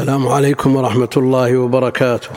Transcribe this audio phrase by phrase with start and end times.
[0.00, 2.28] السلام عليكم ورحمة الله وبركاته.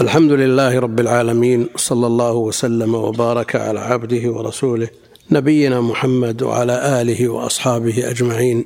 [0.00, 4.88] الحمد لله رب العالمين صلى الله وسلم وبارك على عبده ورسوله
[5.30, 8.64] نبينا محمد وعلى آله وأصحابه أجمعين.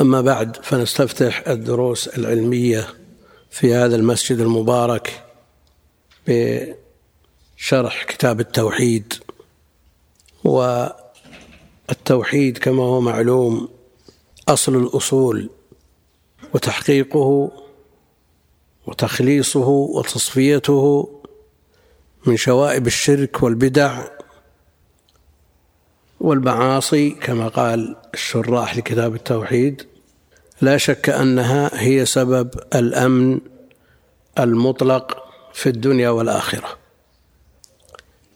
[0.00, 2.88] أما بعد فنستفتح الدروس العلمية
[3.50, 5.22] في هذا المسجد المبارك
[6.28, 9.14] بشرح كتاب التوحيد
[10.44, 13.68] والتوحيد كما هو معلوم
[14.48, 15.50] أصل الأصول
[16.54, 17.50] وتحقيقه
[18.86, 21.08] وتخليصه وتصفيته
[22.26, 24.04] من شوائب الشرك والبدع
[26.20, 29.86] والمعاصي كما قال الشراح لكتاب التوحيد.
[30.60, 33.40] لا شك أنها هي سبب الأمن
[34.38, 35.16] المطلق
[35.52, 36.68] في الدنيا والآخرة.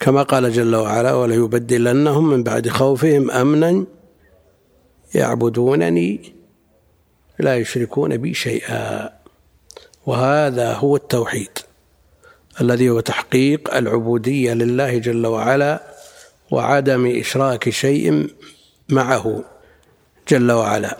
[0.00, 3.84] كما قال جل وعلا وليبدلنهم من بعد خوفهم أمنا
[5.14, 6.37] يعبدونني
[7.38, 9.10] لا يشركون بي شيئا.
[10.06, 11.50] وهذا هو التوحيد
[12.60, 15.82] الذي هو تحقيق العبودية لله جل وعلا
[16.50, 18.30] وعدم إشراك شيء
[18.88, 19.44] معه
[20.28, 20.98] جل وعلا.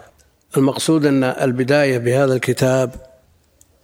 [0.56, 3.08] المقصود أن البداية بهذا الكتاب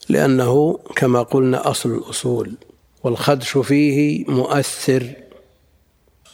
[0.08, 2.54] لأنه كما قلنا أصل الأصول
[3.02, 5.12] والخدش فيه مؤثر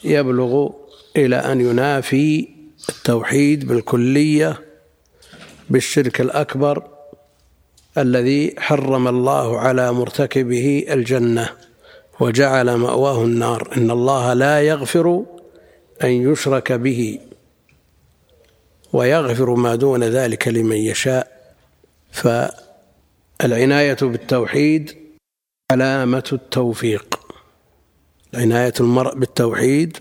[0.05, 0.71] يبلغ
[1.17, 2.49] إلى أن ينافي
[2.89, 4.61] التوحيد بالكلية
[5.71, 6.89] بالشرك الأكبر
[7.99, 11.51] الذي حرم الله على مرتكبه الجنة
[12.21, 13.77] وجعل مأواه النار.
[13.77, 15.25] إن الله لا يغفر
[16.05, 17.19] أن يشرك به
[18.93, 21.55] ويغفر ما دون ذلك لمن يشاء.
[22.13, 24.97] فالعناية بالتوحيد
[25.71, 27.21] علامة التوفيق.
[28.35, 29.99] عنايه المرء بالتوحيد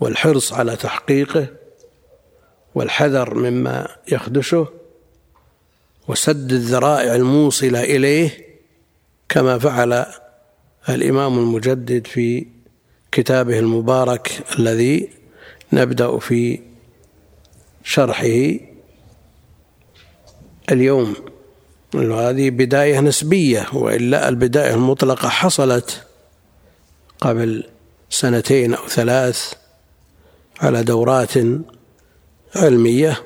[0.00, 1.46] والحرص على تحقيقه
[2.74, 4.68] والحذر مما يخدشه
[6.08, 8.30] وسد الذرائع الموصلة إليه
[9.28, 10.06] كما فعل
[10.88, 12.46] الإمام المجدد في
[13.12, 15.08] كتابه المبارك الذي
[15.72, 16.60] نبدأ في
[17.84, 18.58] شرحه
[20.72, 21.14] اليوم.
[21.94, 26.06] هذه بداية نسبية وإلا البداية المطلقة حصلت
[27.20, 27.64] قبل
[28.10, 29.54] سنتين أو ثلاث
[30.60, 31.36] على دورات
[32.56, 33.22] علمية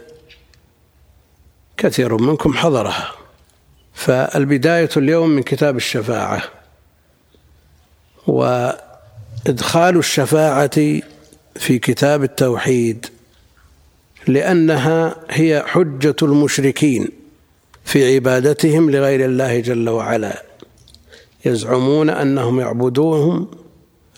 [1.77, 3.13] كثير منكم حضرها.
[3.95, 6.43] فالبداية اليوم من كتاب الشفاعة.
[8.27, 11.01] وإدخال الشفاعة
[11.57, 13.07] في كتاب التوحيد
[14.27, 17.09] لأنها هي حجة المشركين
[17.85, 20.43] في عبادتهم لغير الله جل وعلا.
[21.45, 23.51] يزعمون أنهم يعبدوهم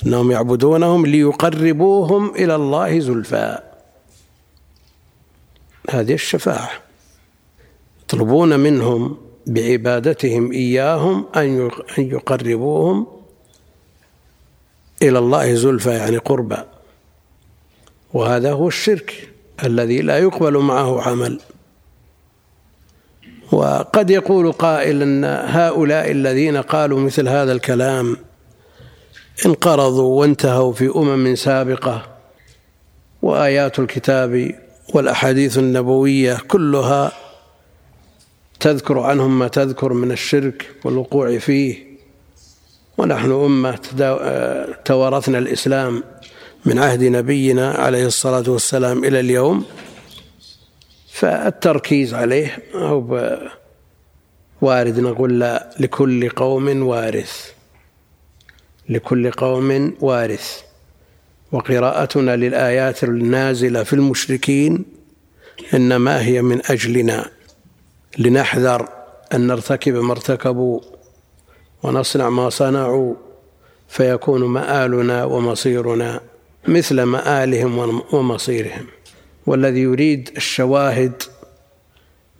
[0.06, 3.69] أنهم يعبدونهم ليقربوهم إلى الله زلفى.
[5.90, 6.70] هذه الشفاعة.
[8.02, 13.06] يطلبون منهم بعبادتهم إياهم أن يقربوهم
[15.02, 16.66] إلى الله زلفى يعني قربا.
[18.12, 19.28] وهذا هو الشرك
[19.64, 21.40] الذي لا يقبل معه عمل.
[23.52, 28.16] وقد يقول قائل إن هؤلاء الذين قالوا مثل هذا الكلام
[29.46, 32.06] انقرضوا وانتهوا في أمم سابقة.
[33.22, 34.60] وآيات الكتاب
[34.94, 37.12] والأحاديث النبوية كلها
[38.60, 41.90] تذكر عنهم ما تذكر من الشرك والوقوع فيه.
[42.98, 43.74] ونحن أمة
[44.84, 46.02] توارثنا الإسلام
[46.64, 49.64] من عهد نبينا عليه الصلاة والسلام إلى اليوم.
[51.12, 53.38] فالتركيز عليه هو
[54.60, 55.40] وارد نقول
[55.80, 57.50] لكل قوم وارث.
[58.88, 60.69] لكل قوم وارث.
[61.52, 64.84] وقراءتنا للآيات النازلة في المشركين
[65.74, 67.30] إنما هي من أجلنا
[68.18, 68.88] لنحذر
[69.34, 70.80] أن نرتكب ما ارتكبوا
[71.82, 73.14] ونصنع ما صنعوا
[73.88, 76.20] فيكون مآلنا ومصيرنا
[76.68, 78.86] مثل مآلهم ومصيرهم.
[79.46, 81.22] والذي يريد الشواهد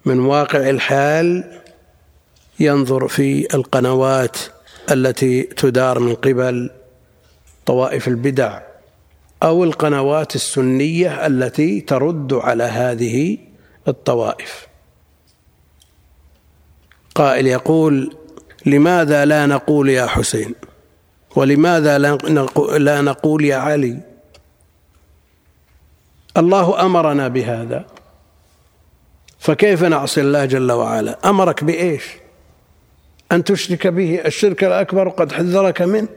[0.05, 1.59] من واقع الحال
[2.59, 4.37] ينظر في القنوات
[4.91, 6.69] التي تدار من قبل
[7.65, 8.70] طوائف البدع
[9.43, 13.37] أو القنوات السنية التي ترد على هذه
[13.87, 14.67] الطوائف.
[17.15, 18.15] قائل يقول
[18.65, 20.55] لماذا لا نقول يا حسين؟
[21.35, 21.97] ولماذا
[22.77, 23.97] لا نقول يا علي؟
[26.37, 27.85] الله أمرنا بهذا.
[29.39, 32.03] فكيف نعصي الله جل وعلا؟ أمرك بإيش؟
[33.31, 34.21] أن تشرك به.
[34.25, 36.07] الشرك الأكبر قد حذرك منه.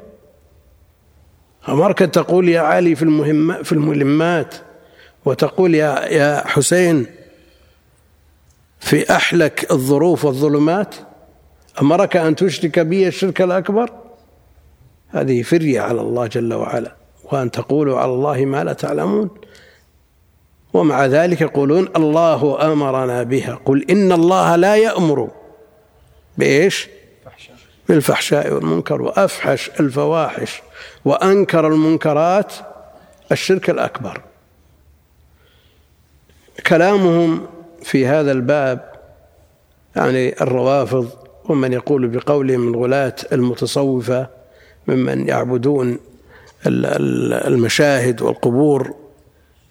[1.69, 4.55] أمرك تقول يا علي في المهم في الملمات
[5.25, 7.07] وتقول يا يا حسين
[8.81, 10.95] في أحلك الظروف والظلمات
[11.83, 13.91] أمرك أن تشرك بي الشرك الأكبر؟
[15.09, 19.31] هذه فرية على الله جل وعلا وأن تقولوا على الله ما لا تعلمون.
[20.73, 25.31] ومع ذلك يقولون الله أمرنا بها قل إن الله لا يأمر
[26.39, 26.89] بإيش؟
[27.89, 30.63] بالفحشاء والمنكر وأفحش الفواحش
[31.05, 32.53] وأنكر المنكرات
[33.33, 34.21] الشرك الأكبر.
[36.67, 37.47] كلامهم
[37.83, 38.93] في هذا الباب
[39.97, 41.09] يعني الروافض
[41.45, 44.27] ومن يقول بقولهم من غلاة المتصوفة
[44.89, 45.99] ممن يعبدون
[46.67, 48.95] المشاهد والقبور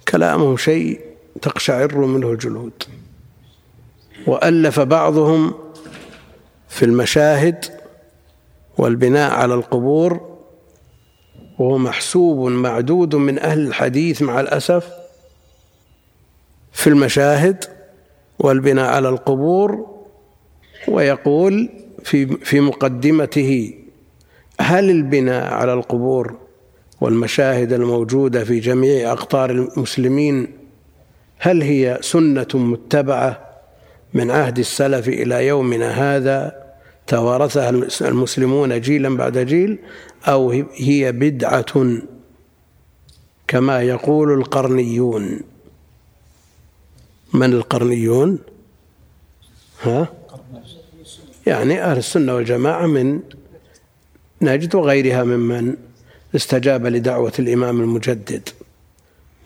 [0.08, 1.02] كلامه شيء
[1.42, 2.84] تقشعر منه الجلود.
[4.28, 5.54] وألف بعضهم
[6.70, 7.66] في المشاهد
[8.78, 10.38] والبناء على القبور
[11.60, 14.88] وهو محسوب معدود من أهل الحديث مع الأسف
[16.74, 17.64] في المشاهد
[18.40, 19.88] والبناء على القبور
[20.88, 21.70] ويقول
[22.04, 23.74] في في مقدمته
[24.60, 26.36] هل البناء على القبور
[27.02, 30.48] والمشاهد الموجودة في جميع أقطار المسلمين
[31.38, 33.50] هل هي سنة متبعة
[34.14, 36.63] من عهد السلف إلى يومنا هذا؟
[37.08, 37.70] توارثها
[38.02, 39.80] المسلمون جيلا بعد جيل
[40.28, 42.00] أو هي بدعة
[43.48, 45.40] كما يقول القرنيون.
[47.34, 48.40] من القرنيون؟
[49.82, 50.08] ها؟
[51.48, 53.20] يعني أهل السنة والجماعة من
[54.42, 55.76] نجد وغيرها ممن
[56.36, 58.50] استجاب لدعوة الإمام المجدد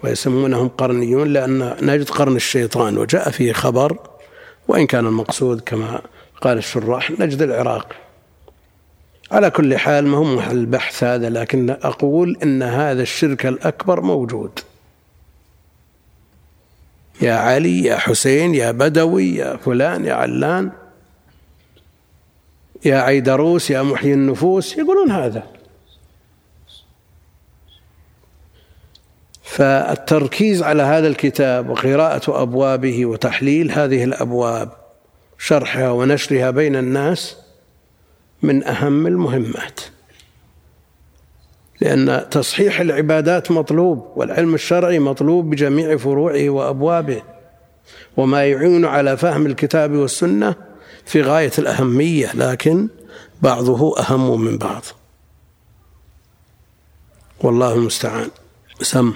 [0.04, 3.98] ويسمونهم قرنيون لأن نجد قرن الشيطان وجاء فيه خبر
[4.68, 6.02] وإن كان المقصود كما
[6.42, 7.96] قال الشراح نجد العراق.
[9.32, 14.60] على كل حال ما هو محل البحث هذا لكن أقول إن هذا الشرك الأكبر موجود.
[17.22, 20.72] يا علي يا حسين يا بدوي يا فلان يا علان
[22.86, 25.44] يا عيدروس يا محيي النفوس يقولون هذا.
[29.44, 34.70] فالتركيز على هذا الكتاب وقراءة أبوابه وتحليل هذه الأبواب
[35.38, 37.36] شرحها ونشرها بين الناس
[38.42, 39.80] من أهم المهمات.
[41.82, 47.22] لأن تصحيح العبادات مطلوب والعلم الشرعي مطلوب بجميع فروعه وأبوابه
[48.18, 50.56] وما يعين على فهم الكتاب والسنة
[51.06, 52.88] في غاية الأهمية لكن
[53.42, 54.84] بعضه أهم من بعض.
[57.40, 58.30] والله المستعان.
[58.82, 59.14] سم.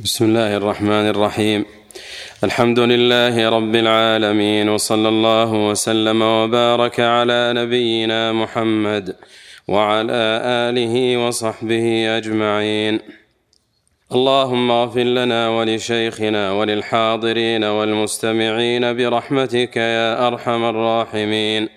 [0.00, 1.64] بسم الله الرحمن الرحيم.
[2.44, 9.16] الحمد لله رب العالمين وصلى الله وسلم وبارك على نبينا محمد
[9.68, 13.00] وعلى آله وصحبه أجمعين.
[14.12, 21.68] اللهم اغفر لنا ولشيخنا وللحاضرين والمستمعين برحمتك يا أرحم الراحمين.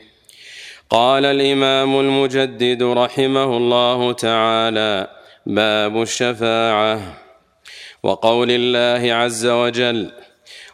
[0.89, 5.07] قال الإمام المجدد رحمه الله تعالى
[5.45, 7.01] باب الشفاعة.
[8.03, 10.11] وقول الله عز وجل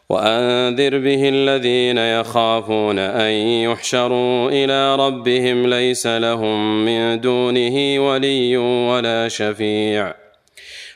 [0.09, 10.13] وأنذر به الذين يخافون أن يحشروا إلى ربهم ليس لهم من دونه ولي ولا شفيع.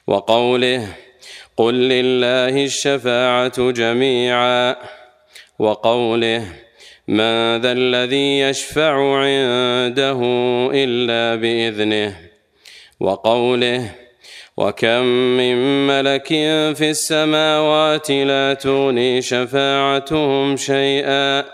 [0.07, 0.87] وقوله
[1.57, 4.75] قل لله الشفاعة جميعا.
[5.59, 6.45] وقوله
[7.07, 10.19] من ذا الذي يشفع عنده
[10.73, 12.15] إلا بإذنه.
[12.99, 14.00] وقوله
[14.61, 15.05] وكم
[15.37, 16.27] من ملك
[16.77, 21.45] في السماوات لا تغني شفاعتهم شيئا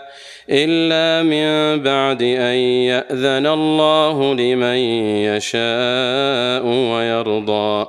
[0.50, 2.58] الا من بعد ان
[2.92, 4.76] ياذن الله لمن
[5.24, 7.86] يشاء ويرضى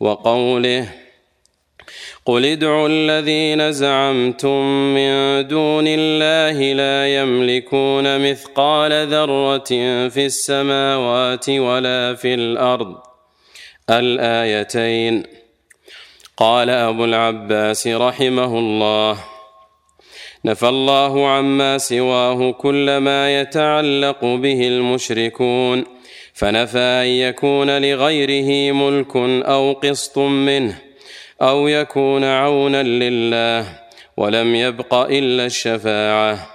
[0.00, 0.88] وقوله
[2.26, 4.62] قل ادعوا الذين زعمتم
[4.94, 9.68] من دون الله لا يملكون مثقال ذره
[10.08, 13.05] في السماوات ولا في الأرض
[13.90, 15.22] الآيتين.
[16.36, 19.18] قال أبو العباس رحمه الله
[20.44, 25.84] نفى الله عما سواه كل ما يتعلق به المشركون
[26.34, 29.16] فنفى أن يكون لغيره ملك
[29.46, 30.78] أو قسط منه
[31.42, 33.78] أو يكون عونا لله
[34.16, 36.48] ولم يبق إلا الشفاعة.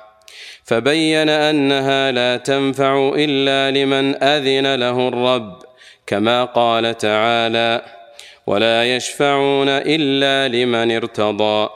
[0.63, 5.70] فبين أنها لا تنفع إلا لمن أذن له الرب.
[6.11, 7.81] كما قال تعالى
[8.47, 11.69] ولا يشفعون إلا لمن ارتضى.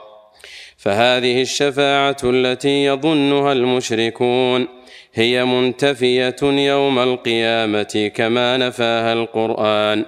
[0.77, 4.67] فهذه الشفاعة التي يظنها المشركون
[5.13, 10.05] هي منتفية يوم القيامة كما نفاها القرآن.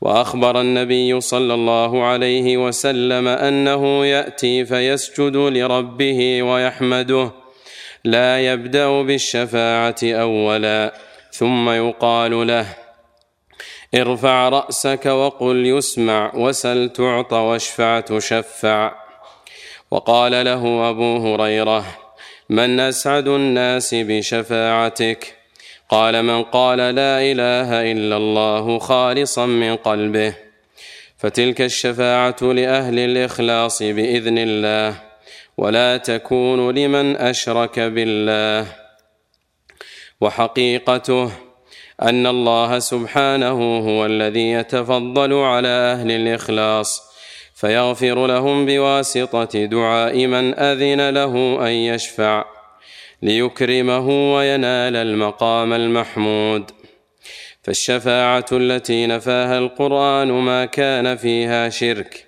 [0.00, 7.30] وأخبر النبي صلى الله عليه وسلم أنه يأتي فيسجد لربه ويحمده.
[8.04, 10.94] لا يبدأ بالشفاعة أولا
[11.30, 12.87] ثم يقال له
[13.94, 18.92] ارفع رأسك وقل يسمع وسل تعط واشفع تشفع.
[19.90, 21.84] وقال له أبو هريرة
[22.50, 25.36] من أسعد الناس بشفاعتك؟
[25.88, 30.34] قال من قال لا إله إلا الله خالصا من قلبه.
[31.18, 35.02] فتلك الشفاعة لأهل الإخلاص بإذن الله
[35.56, 38.66] ولا تكون لمن أشرك بالله.
[40.20, 41.47] وحقيقته
[42.02, 47.02] أن الله سبحانه هو الذي يتفضل على أهل الإخلاص
[47.54, 52.44] فيغفر لهم بواسطة دعاء من أذن له أن يشفع
[53.22, 56.70] ليكرمه وينال المقام المحمود.
[57.62, 62.26] فالشفاعة التي نفاها القرآن ما كان فيها شرك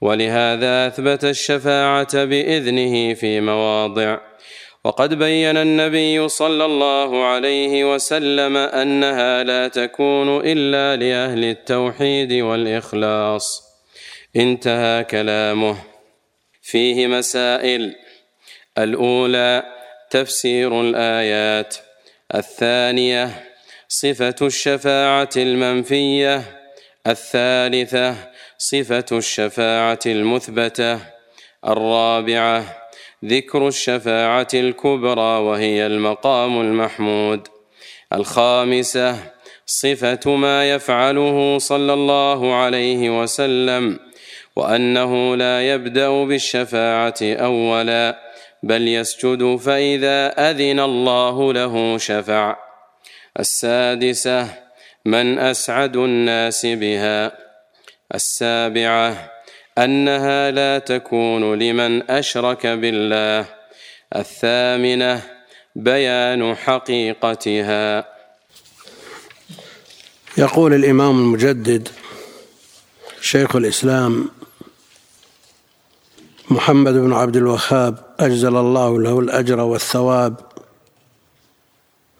[0.00, 4.27] ولهذا أثبت الشفاعة بإذنه في مواضع.
[4.88, 13.62] وقد بين النبي صلى الله عليه وسلم أنها لا تكون إلا لأهل التوحيد والإخلاص.
[14.36, 15.76] انتهى كلامه.
[16.62, 17.94] فيه مسائل.
[18.78, 19.62] الأولى
[20.10, 21.76] تفسير الآيات.
[22.34, 23.44] الثانية
[23.88, 26.42] صفة الشفاعة المنفية.
[27.06, 28.14] الثالثة
[28.58, 30.98] صفة الشفاعة المثبتة.
[31.64, 32.77] الرابعة
[33.24, 37.48] ذكر الشفاعة الكبرى وهي المقام المحمود.
[38.12, 39.16] الخامسة
[39.66, 43.98] صفة ما يفعله صلى الله عليه وسلم
[44.56, 48.18] وأنه لا يبدأ بالشفاعة أولا
[48.62, 52.56] بل يسجد فإذا أذن الله له شفع.
[53.40, 54.48] السادسة
[55.04, 57.32] من أسعد الناس بها.
[58.14, 59.37] السابعة
[59.84, 63.46] أنها لا تكون لمن أشرك بالله.
[64.16, 65.22] الثامنة
[65.76, 68.04] بيان حقيقتها.
[70.38, 71.88] يقول الإمام المجدد
[73.20, 74.28] شيخ الإسلام
[76.50, 80.34] محمد بن عبد الوهاب أجزل الله له الأجر والثواب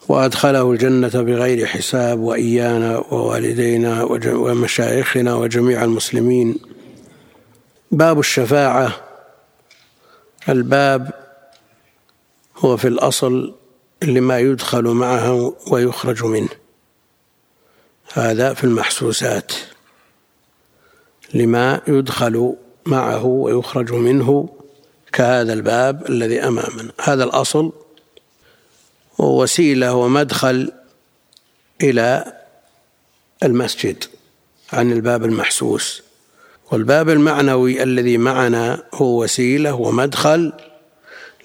[0.09, 6.68] وأدخله الجنة بغير حساب وإيانا ووالدينا ومشايخنا وجميع المسلمين.
[7.91, 9.01] باب الشفاعة.
[10.49, 11.11] الباب
[12.57, 13.55] هو في الأصل
[14.03, 16.49] لما يدخل معه ويخرج منه.
[18.13, 19.53] هذا في المحسوسات.
[21.35, 24.49] لما يدخل معه ويخرج منه
[25.13, 26.93] كهذا الباب الذي أمامنا.
[27.01, 27.73] هذا الأصل
[29.19, 30.73] ووسيلة ومدخل
[31.83, 32.33] إلى
[33.43, 34.05] المسجد
[34.73, 36.08] عن الباب المحسوس.
[36.73, 40.53] والباب المعنوي الذي معنا هو وسيلة ومدخل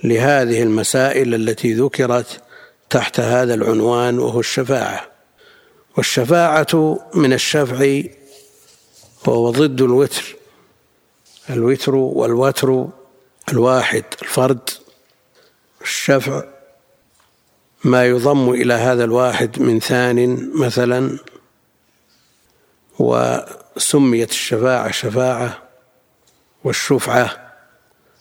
[0.03, 2.41] لهذه المسائل التي ذكرت
[2.89, 5.07] تحت هذا العنوان وهو الشفاعة.
[5.97, 8.01] والشفاعة من الشفع
[9.27, 10.35] وهو ضد الوتر
[11.49, 12.87] الوتر والوتر
[13.51, 14.69] الواحد الفرد.
[15.81, 16.43] الشفع
[17.83, 21.19] ما يضم إلى هذا الواحد من ثان مثلا
[22.99, 23.37] و
[23.77, 25.63] سميت الشفاعة شفاعة
[26.63, 27.53] والشفعة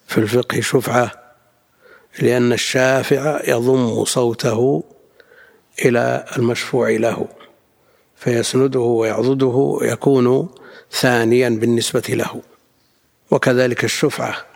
[0.06, 1.12] في الفقه شفعة
[2.18, 4.84] لأن الشافع يضم صوته
[5.84, 7.28] إلى المشفوع له
[8.16, 10.54] فيسنده ويعضده ويكون
[10.92, 12.42] ثانيا بالنسبة له
[13.30, 14.46] وكذلك الشفعة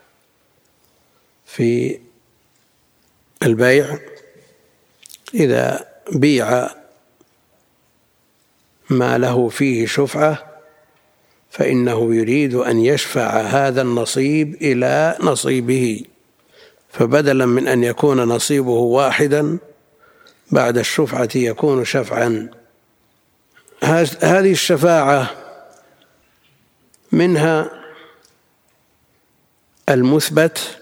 [1.46, 1.98] في
[3.42, 3.98] البيع.
[5.34, 6.68] إذا بيع
[8.90, 10.45] ما له فيه شفعة
[11.56, 16.04] فإنه يريد أن يشفع هذا النصيب إلى نصيبه.
[16.90, 19.58] فبدلا من أن يكون نصيبه واحدا
[20.50, 22.50] بعد الشفعة يكون شفعا.
[23.82, 25.30] هذه الشفاعة
[27.12, 27.70] منها
[29.88, 30.78] المثبت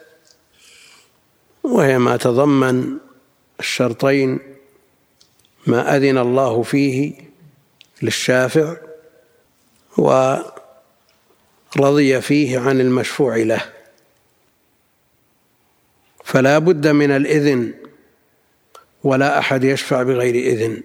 [1.63, 2.97] وهي ما تضمن
[3.61, 4.39] الشرطين
[5.67, 7.15] ما أذن الله فيه
[8.03, 8.77] للشافع
[9.99, 10.37] و
[11.77, 13.65] رضي فيه عن المشفوع له.
[16.25, 17.75] فلا بد من الإذن
[19.05, 20.83] ولا أحد يشفع بغير إذن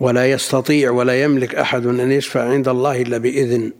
[0.00, 3.72] ولا يستطيع ولا يملك أحد أن يشفع عند الله إلا بإذن.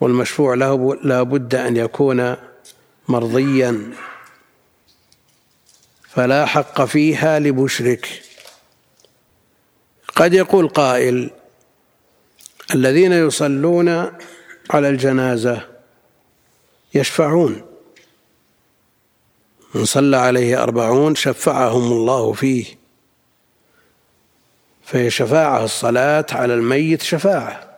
[0.00, 2.36] والمشفوع له لا بد أن يكون
[3.08, 3.92] مرضيا.
[6.08, 8.22] فلا حق فيها لمشرك
[10.14, 11.30] قد يقول قائل
[12.74, 13.88] الذين يصلون
[14.70, 15.68] على الجنازة
[16.94, 17.62] يشفعون.
[19.74, 22.64] من صلى عليه أربعون شفعهم الله فيه.
[24.84, 27.76] فهي شفاعة الصلاة على الميت شفاعة.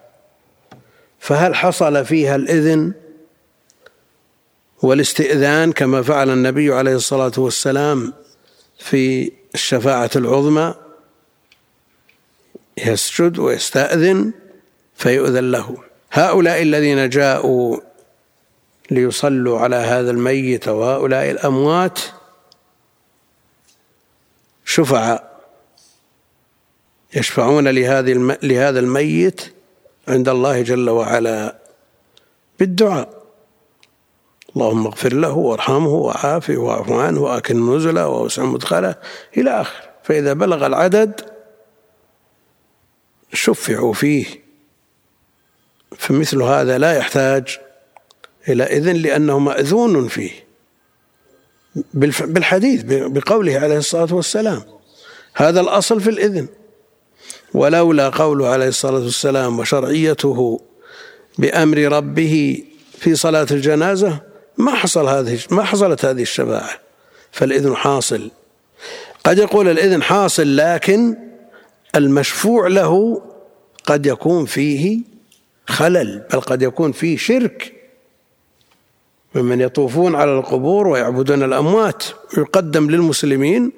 [1.20, 2.92] فهل حصل فيها الإذن
[4.82, 8.12] والاستئذان كما فعل النبي عليه الصلاة والسلام
[8.78, 10.74] في الشفاعة العظمى؟
[12.86, 14.32] يسجد ويستأذن
[14.98, 15.76] فيؤذن له.
[16.12, 17.76] هؤلاء الذين جاءوا
[18.90, 21.98] ليصلوا على هذا الميت وهؤلاء الأموات
[24.64, 25.40] شفعاء
[27.14, 29.54] يشفعون لهذه لهذا الميت
[30.08, 31.58] عند الله جل وعلا
[32.58, 33.18] بالدعاء.
[34.56, 38.94] اللهم اغفر له وارحمه وعافه واعف عنه وأكن نزله وأوسع مدخله
[39.36, 41.20] إلى اخره فإذا بلغ العدد
[43.32, 44.47] شفعوا فيه.
[45.96, 47.58] فمثل هذا لا يحتاج
[48.48, 50.30] إلى إذن لأنه مأذون فيه.
[51.94, 54.62] بالحديث بقوله عليه الصلاة والسلام.
[55.34, 56.48] هذا الأصل في الإذن.
[57.54, 60.60] ولولا قوله عليه الصلاة والسلام وشرعيته
[61.38, 62.64] بأمر ربه
[62.98, 64.20] في صلاة الجنازة
[64.58, 66.70] ما حصل هذه ما حصلت هذه الشفاعة
[67.32, 68.30] فالإذن حاصل.
[69.24, 71.16] قد يقول الإذن حاصل لكن
[71.96, 73.22] المشفوع له
[73.84, 75.00] قد يكون فيه
[75.68, 77.72] خلل بل قد يكون فيه شرك
[79.34, 82.04] ممن يطوفون على القبور ويعبدون الأموات
[82.38, 83.72] يقدم للمسلمين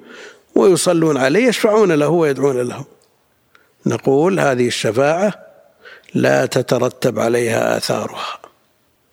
[0.55, 2.85] ويصلون عليه يشفعون له ويدعون له
[3.85, 5.33] نقول هذه الشفاعة
[6.13, 8.39] لا تترتب عليها آثارها.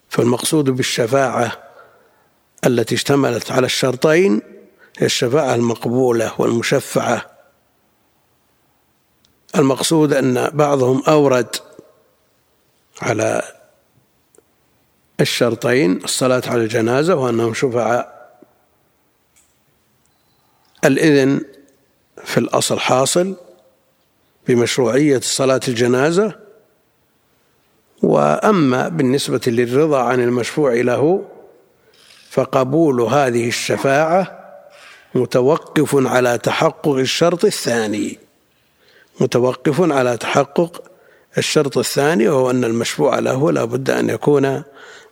[0.09, 1.53] فالمقصود بالشفاعة
[2.67, 4.43] التي اشتملت على الشرطين
[4.99, 7.27] هي الشفاعة المقبولة والمشفعة.
[9.57, 11.57] المقصود أن بعضهم أورد
[13.03, 13.43] على
[15.21, 18.19] الشرطين الصلاة على الجنازة وأنهم شفعاء.
[20.85, 21.41] الإذن
[22.25, 23.37] في الأصل حاصل
[24.49, 26.33] بمشروعية صلاة الجنازة
[28.03, 31.25] وأما بالنسبة للرضا عن المشفوع له
[32.31, 34.39] فقبول هذه الشفاعة
[35.15, 38.19] متوقف على تحقق الشرط الثاني
[39.21, 40.83] متوقف على تحقق
[41.39, 44.63] الشرط الثاني وهو أن المشفوع له لا بد أن يكون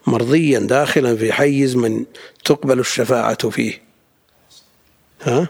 [0.07, 2.05] مرضيا داخلا في حيز من
[2.45, 3.81] تقبل الشفاعة فيه.
[5.21, 5.47] ها؟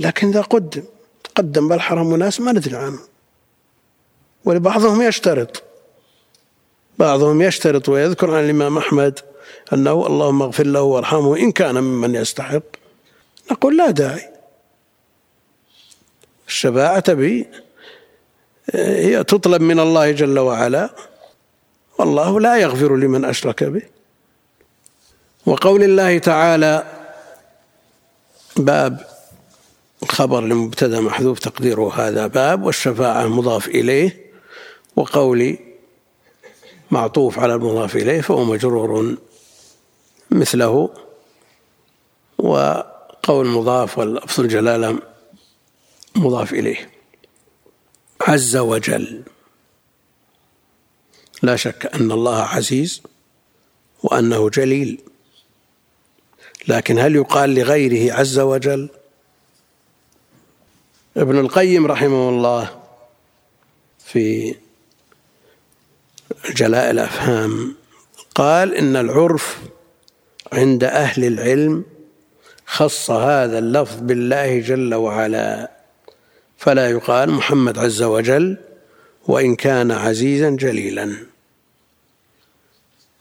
[0.00, 0.82] لكن إذا قدم
[1.24, 2.98] تقدم بالحرم وناس ما ندري عنه
[4.44, 5.62] ولبعضهم يشترط.
[6.98, 9.20] بعضهم يشترط ويذكر عن الإمام أحمد
[9.72, 12.62] أنه اللهم اغفر له وارحمه إن كان ممن يستحق.
[13.50, 14.33] نقول لا داعي.
[16.48, 17.44] الشفاعة به
[18.74, 20.90] هي تطلب من الله جل وعلا
[21.98, 23.82] والله لا يغفر لمن أشرك به.
[25.46, 26.84] وقول الله تعالى
[28.56, 29.06] باب
[30.08, 34.24] خبر لمبتدأ محذوف تقديره هذا باب والشفاعة مضاف إليه
[34.96, 35.58] وقولي
[36.90, 39.16] معطوف على المضاف إليه فهو مجرور
[40.30, 40.90] مثله
[42.38, 44.98] وقول مضاف واللفظ الجلالة
[46.16, 46.90] مضاف إليه.
[48.20, 49.22] عز وجل.
[51.42, 53.02] لا شك أن الله عزيز
[54.02, 55.00] وأنه جليل.
[56.68, 58.88] لكن هل يقال لغيره عز وجل؟
[61.16, 62.82] ابن القيم رحمه الله
[63.98, 64.54] في
[66.54, 67.76] جلاء الأفهام
[68.34, 69.58] قال إن العرف
[70.52, 71.84] عند أهل العلم
[72.66, 75.73] خص هذا اللفظ بالله جل وعلا.
[76.64, 78.56] فلا يقال محمد عز وجل
[79.28, 81.16] وإن كان عزيزا جليلا.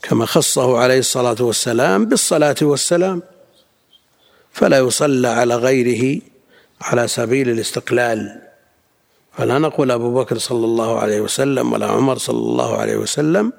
[0.01, 3.23] كما خصه عليه الصلاة والسلام بالصلاة والسلام.
[4.51, 6.21] فلا يصلى على غيره
[6.81, 8.41] على سبيل الاستقلال.
[9.37, 13.53] فلا نقول أبو بكر صلى الله عليه وسلم ولا عمر صلى الله عليه وسلم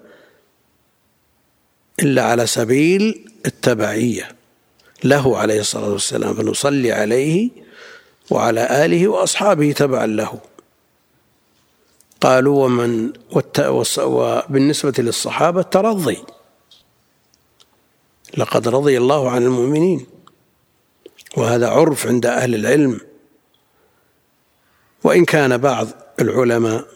[2.00, 4.36] إلا على سبيل التبعية.
[5.04, 7.63] له عليه الصلاة والسلام فنصلي عليه
[8.30, 10.40] وعلى آله وأصحابه تبعا له.
[12.20, 13.12] قالوا ومن
[13.98, 16.24] وبالنسبة للصحابة ترضي
[18.36, 20.06] لقد رضي الله عن المؤمنين.
[21.36, 23.00] وهذا عرف عند أهل العلم.
[25.04, 25.88] وإن كان بعض
[26.20, 26.86] العلماء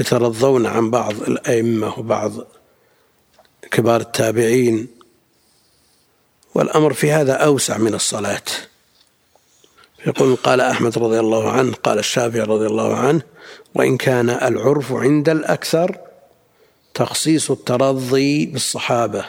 [0.00, 2.32] يترضون عن بعض الأئمة وبعض
[3.70, 4.88] كبار التابعين.
[6.54, 8.42] والأمر في هذا أوسع من الصلاة.
[10.06, 13.22] يقول قال أحمد رضي الله عنه قال الشافعي رضي الله عنه
[13.74, 15.98] وإن كان العرف عند الأكثر
[16.94, 19.24] تخصيص الترضي بالصحابة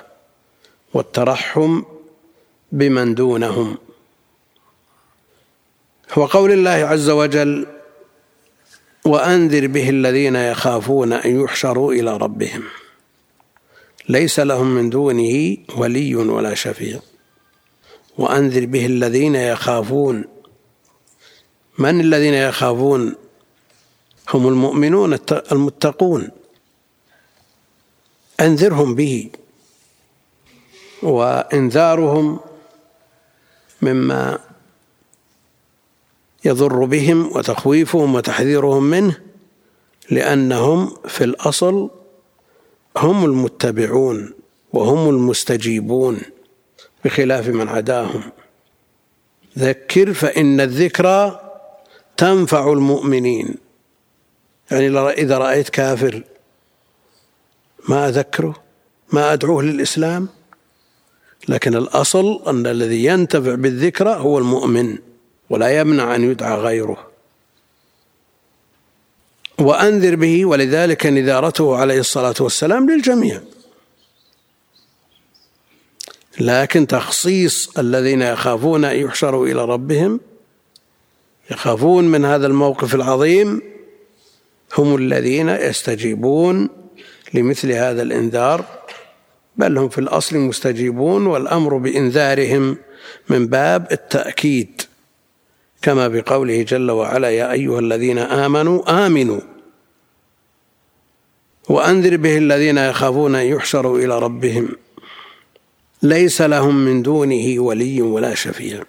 [0.93, 1.81] والترحم
[2.71, 3.77] بمن دونهم.
[6.17, 7.67] وقول الله عز وجل
[9.05, 12.63] وأنذر به الذين يخافون أن يحشروا إلى ربهم.
[14.09, 16.99] ليس لهم من دونه ولي ولا شفيع.
[18.17, 20.40] وأنذر به الذين يخافون
[21.77, 23.15] من الذين يخافون؟
[24.29, 25.19] هم المؤمنون
[25.51, 26.29] المتقون.
[28.39, 29.29] أنذرهم به.
[31.03, 32.39] وإنذارهم
[33.81, 34.39] مما
[36.45, 39.21] يضر بهم وتخويفهم وتحذيرهم منه
[40.09, 41.89] لأنهم في الأصل
[42.97, 44.33] هم المتبعون
[44.73, 46.21] وهم المستجيبون
[47.05, 48.23] بخلاف من عداهم.
[49.59, 51.40] ذكر فإن الذكرى
[52.17, 53.55] تنفع المؤمنين.
[54.71, 56.23] يعني إذا رأيت كافر
[57.89, 58.55] ما أذكره
[59.11, 60.27] ما أدعوه للإسلام
[61.49, 64.97] لكن الأصل أن الذي ينتفع بالذكرى هو المؤمن
[65.49, 67.07] ولا يمنع أن يدعى غيره.
[69.59, 73.41] وأنذر به ولذلك نذارته عليه الصلاة والسلام للجميع.
[76.39, 80.19] لكن تخصيص الذين يخافون أن يحشروا إلى ربهم
[81.51, 83.61] يخافون من هذا الموقف العظيم
[84.77, 86.69] هم الذين يستجيبون
[87.33, 88.65] لمثل هذا الإنذار
[89.57, 92.77] بل هم في الأصل مستجيبون والأمر بإنذارهم
[93.29, 94.81] من باب التأكيد
[95.81, 99.41] كما بقوله جل وعلا يا أيها الذين آمنوا آمنوا.
[101.69, 104.69] وأنذر به الذين يخافون أن يحشروا إلى ربهم.
[106.03, 108.83] ليس لهم من دونه ولي ولا شفيع.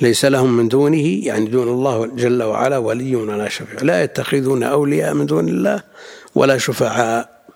[0.00, 3.82] ليس لهم من دونه يعني دون الله جل وعلا ولي ولا شفيع.
[3.82, 5.82] لا يتخذون أولياء من دون الله
[6.34, 7.46] ولا شفعاء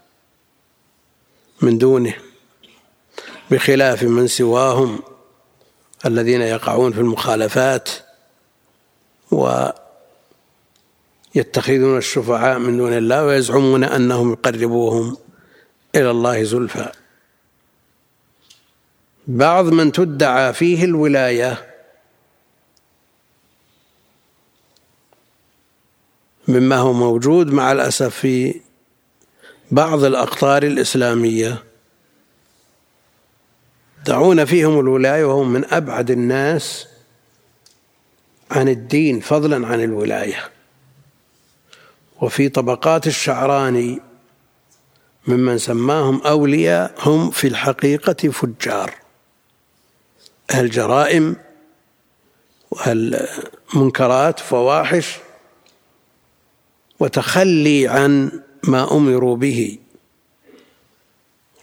[1.62, 2.14] من دونه
[3.50, 5.02] بخلاف من سواهم
[6.06, 7.88] الذين يقعون في المخالفات
[11.34, 15.16] ويتخذون الشفعاء من دون الله ويزعمون أنهم يقربوهم
[15.94, 16.92] إلى الله زلفى.
[19.26, 21.69] بعض من تدعى فيه الولاية
[26.50, 28.60] مما هو موجود مع الأسف في
[29.70, 31.62] بعض الأقطار الإسلامية.
[34.06, 36.88] دعون فيهم الولاية وهم من أبعد الناس
[38.50, 40.50] عن الدين فضلا عن الولاية.
[42.20, 44.00] وفي طبقات الشعراني
[45.26, 48.94] ممن سماهم أولياء هم في الحقيقة فجار.
[50.50, 51.36] أهل جرائم
[52.70, 53.28] وأهل
[53.74, 55.18] منكرات فواحش
[57.00, 59.78] وتخلي عن ما أمروا به.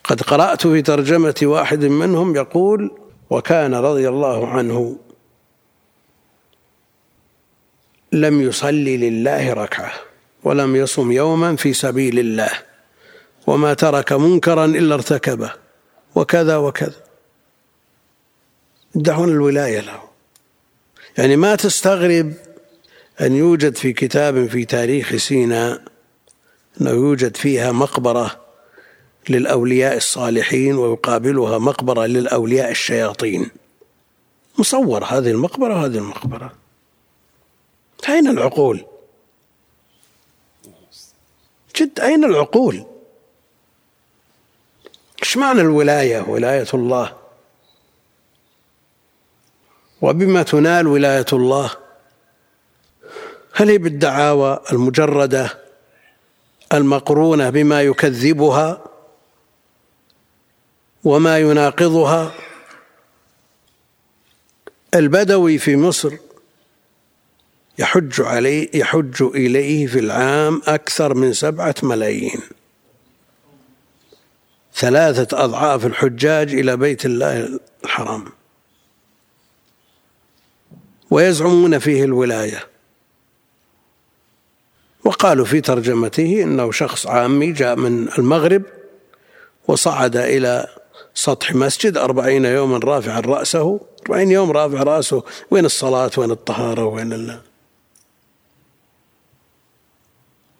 [0.04, 2.92] قد قرأت في ترجمة واحد منهم يقول
[3.30, 4.98] وكان رضي الله عنه
[8.12, 9.94] لم يصلي لله ركعة
[10.44, 12.50] ولم يصم يوما في سبيل الله
[13.48, 15.52] وما ترك منكرا إلا ارتكبه
[16.16, 17.04] وكذا وكذا.
[18.96, 20.02] يدعون الولاية له.
[21.18, 22.34] يعني ما تستغرب
[23.22, 25.82] أن يوجد في كتاب في تاريخ سيناء
[26.82, 28.42] أنه يوجد فيها مقبرة
[29.30, 33.50] للأولياء الصالحين ويقابلها مقبرة للأولياء الشياطين.
[34.58, 36.54] مصور هذه المقبرة وهذه المقبرة.
[38.10, 38.86] أين العقول؟
[41.76, 42.86] جد أين العقول؟
[45.24, 47.18] إيش معنى الولاية؟ ولاية الله.
[50.02, 51.87] وبما تنال ولاية الله.
[53.60, 55.60] هل هي بالدعاوى المجردة
[56.74, 58.84] المقرونة بما يكذبها
[61.04, 62.34] وما يناقضها؟
[64.96, 66.14] البدوي في مصر
[67.80, 72.42] يحج عليه يحج إليه في العام أكثر من سبعة ملايين.
[74.74, 78.26] ثلاثة أضعاف الحجاج إلى بيت الله الحرام.
[81.10, 82.77] ويزعمون فيه الولاية.
[85.08, 88.62] وقالوا في ترجمته إنه شخص عامي جاء من المغرب
[89.68, 90.68] وصعد إلى
[91.14, 93.80] سطح مسجد أربعين يوما رافعا رأسه.
[94.06, 95.24] أربعين يوم رافع رأسه.
[95.52, 97.42] وين الصلاة؟ وين الطهارة؟ وين الله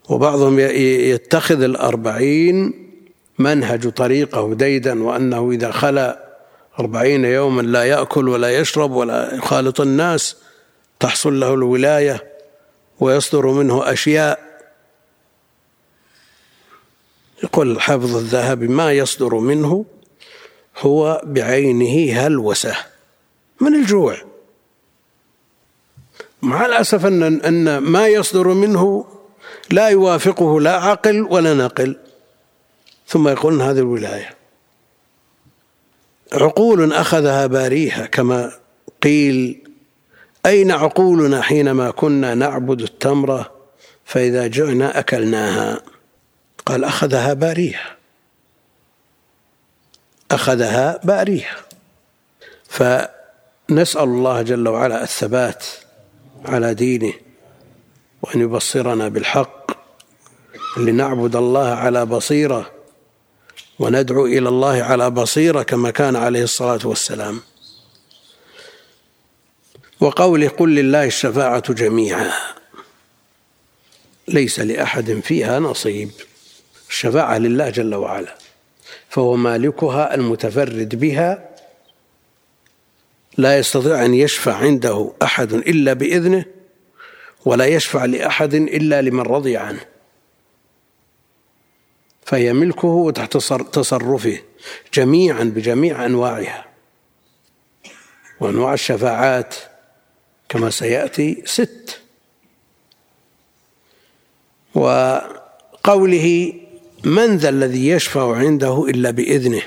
[0.10, 2.74] وبعضهم يتخذ الأربعين
[3.40, 6.28] منهج طريقه ديدا وأنه إذا خلا
[6.80, 10.36] أربعين يوما لا يأكل ولا يشرب ولا يخالط الناس
[11.00, 12.37] تحصل له الولاية.
[13.00, 14.48] ويصدر منه أشياء.
[17.44, 19.86] يقول الحافظ الذهبي ما يصدر منه
[20.78, 22.76] هو بعينه هلوسة
[23.62, 24.18] من الجوع.
[26.42, 29.06] مع الأسف أن أن ما يصدر منه
[29.72, 31.98] لا يوافقه لا عقل ولا نقل.
[33.08, 34.36] ثم يقولون هذه الولاية.
[36.34, 38.52] عقول أخذها باريها كما
[39.04, 39.67] قيل
[40.48, 43.52] أين عقولنا حينما كنا نعبد التمرة
[44.06, 45.82] فإذا جعنا أكلناها؟
[46.66, 47.96] قال أخذها باريها
[50.32, 51.56] أخذها باريها
[52.70, 55.66] فنسأل الله جل وعلا الثبات
[56.46, 57.14] على دينه
[58.22, 59.72] وأن يبصرنا بالحق
[60.78, 62.72] لنعبد الله على بصيرة
[63.80, 67.42] وندعو إلى الله على بصيرة كما كان عليه الصلاة والسلام.
[70.00, 72.32] وقوله قل لله الشفاعة جميعا.
[74.28, 76.12] ليس لأحد فيها نصيب.
[76.90, 78.36] الشفاعة لله جل وعلا.
[79.10, 81.50] فهو مالكها المتفرد بها.
[83.38, 86.46] لا يستطيع أن يشفع عنده أحد إلا بإذنه
[87.46, 89.86] ولا يشفع لأحد إلا لمن رضي عنه.
[92.26, 93.38] فهي ملكه وتحت
[93.74, 94.40] تصرفه
[94.94, 96.66] جميعا بجميع أنواعها.
[98.40, 99.56] وأنواع الشفاعات
[100.50, 102.00] كما سيأتي ست.
[104.76, 106.54] وقوله
[107.04, 109.64] من ذا الذي يشفع عنده إلا بإذنه.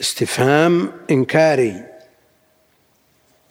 [0.00, 1.84] استفهام إنكاري.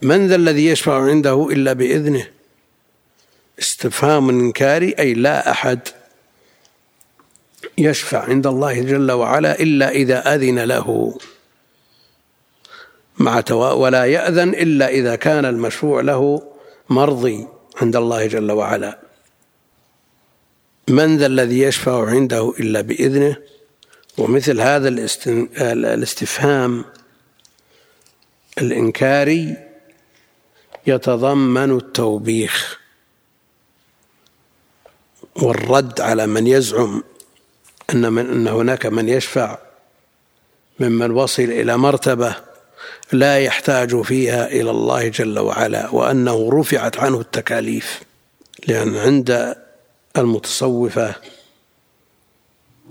[0.02, 2.28] من ذا الذي يشفع عنده إلا بإذنه.
[3.60, 5.80] استفهام إنكاري أي لا أحد
[7.78, 11.18] يشفع عند الله جل وعلا إلا إذا أذن له.
[13.18, 16.52] مع ولا يأذن إلا إذا كان المشفوع له
[16.90, 17.48] مرضي
[17.82, 19.00] عند الله جل وعلا.
[20.90, 23.38] من ذا الذي يشفع عنده إلا بإذنه؟
[24.18, 24.88] ومثل هذا
[25.74, 26.86] الاستفهام
[28.58, 29.58] الإنكاري
[30.88, 32.80] يتضمن التوبيخ
[35.36, 37.04] والرد على من يزعم
[37.94, 39.58] أن من أن هناك من يشفع
[40.80, 42.36] ممن وصل إلى مرتبة
[43.12, 48.02] لا يحتاج فيها إلى الله جل وعلا وأنه رفعت عنه التكاليف
[48.68, 49.56] لأن عند
[50.18, 51.16] المتصوفة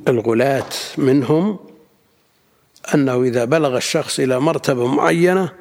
[0.08, 1.58] الغلاة منهم
[2.94, 5.52] أنه إذا بلغ الشخص إلى مرتبة معينة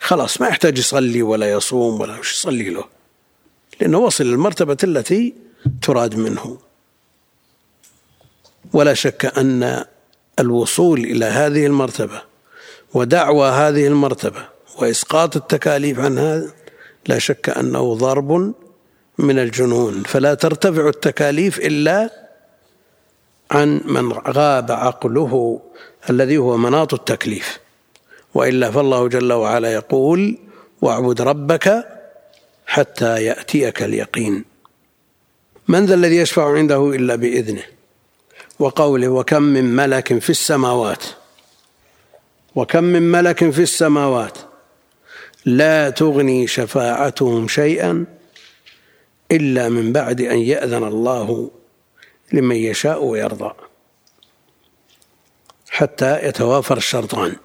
[0.00, 2.84] خلاص ما يحتاج يصلي ولا يصوم ولا وش يصلي له
[3.80, 5.34] لأنه وصل للمرتبة التي
[5.82, 6.58] تراد منه.
[8.72, 9.84] ولا شك أن
[10.38, 12.22] الوصول إلى هذه المرتبة
[12.94, 14.44] ودعوى هذه المرتبة
[14.78, 16.52] وإسقاط التكاليف عن هذا
[17.06, 18.54] لا شك أنه ضرب
[19.18, 20.02] من الجنون.
[20.02, 22.10] فلا ترتفع التكاليف إلا
[23.50, 25.60] عن من غاب عقله
[26.10, 27.58] الذي هو مناط التكليف.
[28.34, 30.38] وإلا فالله جل وعلا يقول
[30.82, 31.84] واعبد ربك
[32.66, 34.44] حتى يأتيك اليقين
[35.68, 37.62] من ذا الذي يشفع عنده إلا بإذنه؟
[38.58, 41.04] وقوله وكم من ملك في السماوات
[42.54, 44.38] وكم من ملك في السماوات
[45.44, 48.04] لا تغني شفاعتهم شيئا
[49.32, 51.50] إلا من بعد أن يأذن الله
[52.32, 53.54] لمن يشاء ويرضى.
[55.70, 57.36] حتى يتوافر الشرطان.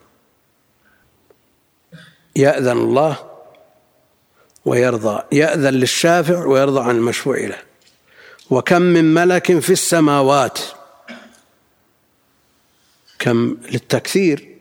[2.36, 3.18] يأذن الله
[4.66, 5.24] ويرضى.
[5.32, 7.60] يأذن للشافع ويرضى عن المشفوع له.
[8.50, 10.60] وكم من ملك في السماوات.
[13.20, 14.53] كم للتكثير.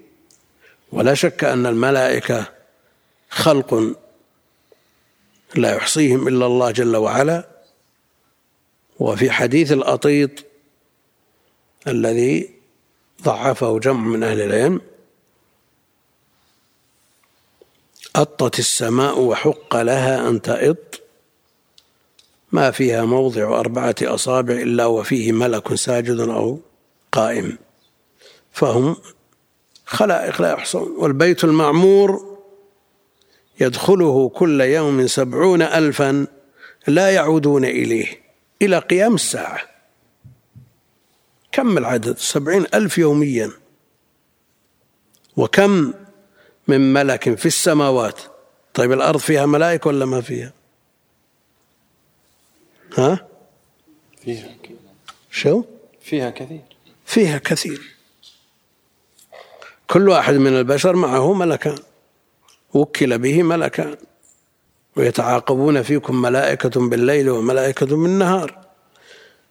[0.92, 2.46] ولا شك أن الملائكة
[3.31, 3.96] خلق
[5.55, 7.48] لا يحصيهم إلا الله جل وعلا.
[8.98, 10.31] وفي حديث الأطيط
[11.87, 12.50] الذي
[13.22, 14.81] ضعفه جمع من أهل العلم
[18.16, 21.00] أطت السماء وحق لها أن تئط
[22.52, 26.61] ما فيها موضع أربعة أصابع إلا وفيه ملك ساجد أو
[27.12, 27.59] قائم.
[28.52, 28.96] فهم
[29.92, 32.38] خلائق لا يحصون والبيت المعمور
[33.61, 36.26] يدخله كل يوم سبعون ألفا
[36.87, 38.22] لا يعودون إليه
[38.62, 39.61] إلى قيام الساعة.
[41.52, 43.50] كم العدد؟ سبعين ألف يوميا.
[45.37, 45.92] وكم
[46.68, 48.20] من ملك في السماوات؟
[48.74, 50.52] طيب الأرض فيها ملائكة ولا ما فيها؟
[52.98, 53.26] ها؟
[54.24, 54.57] فيها
[55.31, 55.64] شو؟
[56.00, 56.61] فيها كثير.
[57.07, 58.02] فيها كثير.
[59.92, 61.78] كل واحد من البشر معه ملكان.
[62.74, 63.96] وكل به ملكان.
[64.96, 68.59] ويتعاقبون فيكم ملائكة بالليل وملائكة بالنهار.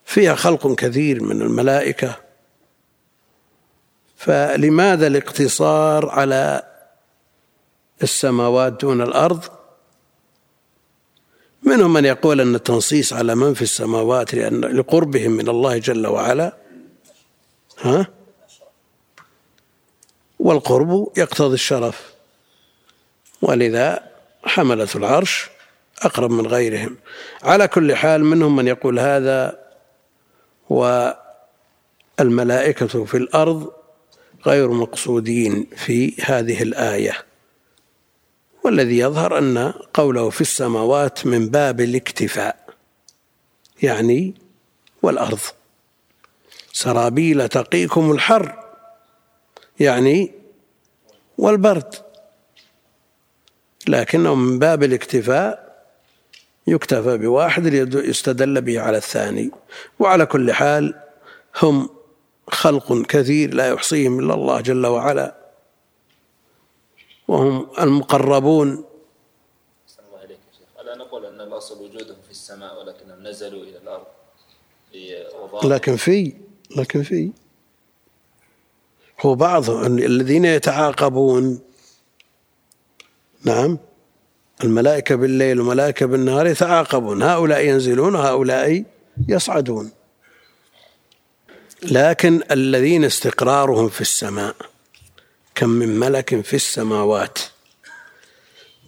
[0.06, 2.16] فيها خلق كثير من الملائكة.
[4.16, 6.64] فلماذا الاقتصار على
[8.04, 9.44] السماوات دون الأرض؟
[11.64, 16.58] منهم من يقول أن التنصيص على من في السماوات لأن لقربهم من الله جل وعلا.
[17.82, 18.21] ها؟
[20.42, 22.14] والقرب يقتضي الشرف.
[23.42, 24.12] ولذا
[24.44, 25.50] حملة العرش
[26.02, 26.98] أقرب من غيرهم.
[27.44, 29.60] على كل حال منهم من يقول هذا
[32.20, 33.72] والملائكة في الأرض
[34.46, 37.26] غير مقصودين في هذه الآية.
[38.64, 42.66] والذي يظهر أن قوله في السماوات من باب الاكتفاء
[43.84, 44.34] يعني
[45.02, 45.40] والأرض.
[46.74, 48.61] سرابيل تقيكم الحر
[49.80, 50.32] يعني
[51.38, 51.96] والبرد.
[53.88, 55.84] لكنه من باب الاكتفاء
[56.68, 59.52] يكتفى بواحد يستدل به على الثاني.
[60.00, 61.02] وعلى كل حال
[61.62, 61.90] هم
[62.48, 65.36] خلق كثير لا يحصيهم إلا الله جل وعلا.
[67.28, 68.70] وهم المقربون.
[68.70, 70.82] الله عليك شيخ.
[70.82, 74.06] ألا نقول أن الأصل وجودهم في السماء ولكنهم نزلوا إلى الأرض
[75.64, 76.34] لكن في
[76.78, 77.32] لكن في
[79.22, 81.60] هو بعض الذين يتعاقبون.
[83.44, 83.78] نعم.
[84.64, 87.24] الملائكة بالليل والملائكة بالنهار يتعاقبون.
[87.24, 88.84] هؤلاء ينزلون وهؤلاء
[89.28, 89.92] يصعدون.
[91.84, 94.56] لكن الذين استقرارهم في السماء
[95.56, 97.40] كم من ملك في السماوات.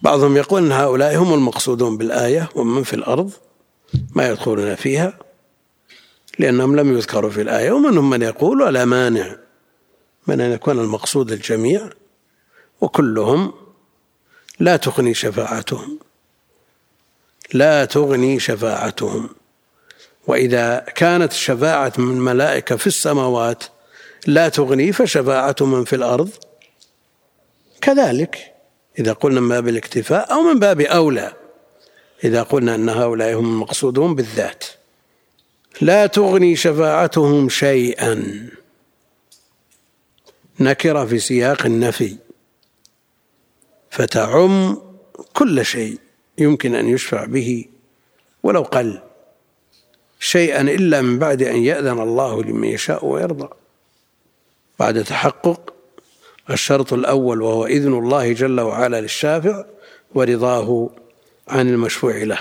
[0.02, 3.30] بعضهم يقول إن هؤلاء هم المقصودون بالآية ومن في الأرض
[4.14, 5.18] ما يدخلون فيها
[6.38, 9.43] لأنهم لم يذكروا في الآية ومنهم من يقول ولا مانع.
[10.26, 11.90] من أن يكون المقصود الجميع
[12.80, 13.52] وكلهم
[14.60, 15.98] لا تغني شفاعتهم.
[17.52, 19.28] لا تغني شفاعتهم.
[20.26, 23.64] وإذا كانت الشفاعة من الملائكة في السماوات
[24.26, 26.30] لا تغني فشفاعة من في الأرض
[27.80, 28.54] كذلك.
[28.98, 31.32] إذا قلنا من باب الاكتفاء أو من باب أولى
[32.24, 34.64] إذا قلنا أن هؤلاء هم المقصودون بالذات.
[35.80, 38.46] لا تغني شفاعتهم شيئا.
[40.60, 42.16] نكرة في سياق النفي
[43.90, 44.78] فتعم
[45.32, 45.98] كل شيء
[46.38, 47.64] يمكن أن يشفع به
[48.42, 49.00] ولو قل
[50.20, 53.48] شيئا إلا من بعد أن يأذن الله لمن يشاء ويرضى.
[54.78, 55.74] بعد تحقق
[56.50, 59.64] الشرط الأول وهو إذن الله جل وعلا للشافع
[60.14, 60.90] ورضاه
[61.48, 62.38] عن المشفوع له.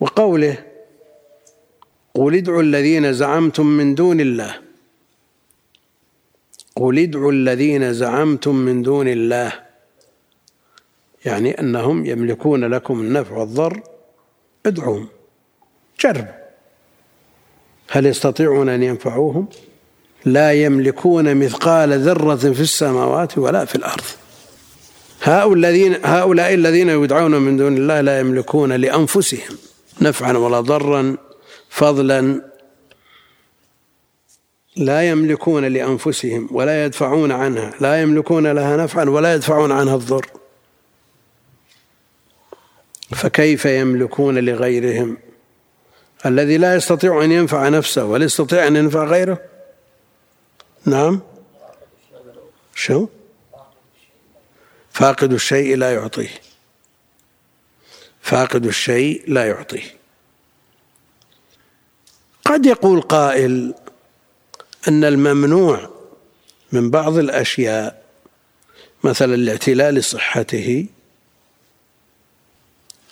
[0.00, 0.64] وقوله
[2.14, 4.67] قل ادعوا الذين زعمتم من دون الله
[6.78, 9.52] قل ادعوا الذين زعمتم من دون الله.
[11.24, 13.80] يعني أنهم يملكون لكم النفع والضر
[14.66, 15.08] ادعوهم.
[16.00, 16.26] جرب.
[17.90, 19.48] هل يستطيعون أن ينفعوهم؟
[20.24, 24.04] لا يملكون مثقال ذرة في السماوات ولا في الأرض.
[25.22, 29.56] هؤلاء الذين هؤلاء الذين يدعون من دون الله لا يملكون لأنفسهم
[30.00, 31.16] نفعا ولا ضرا
[31.68, 32.42] فضلا
[34.76, 40.26] لا يملكون لأنفسهم ولا يدفعون عنها لا يملكون لها نفعا ولا يدفعون عنها الضر.
[43.10, 45.16] فكيف يملكون لغيرهم؟
[46.26, 49.40] الذي لا يستطيع أن ينفع نفسه ولا يستطيع أن ينفع غيره؟
[50.84, 51.20] نعم.
[52.74, 53.06] شو؟
[54.90, 56.30] فاقد الشيء لا يعطيه.
[58.20, 59.98] فاقد الشيء لا يعطيه.
[62.44, 63.74] قد يقول قائل
[64.88, 65.90] أن الممنوع
[66.72, 68.02] من بعض الأشياء
[69.04, 70.86] مثلا الاعتلال صحته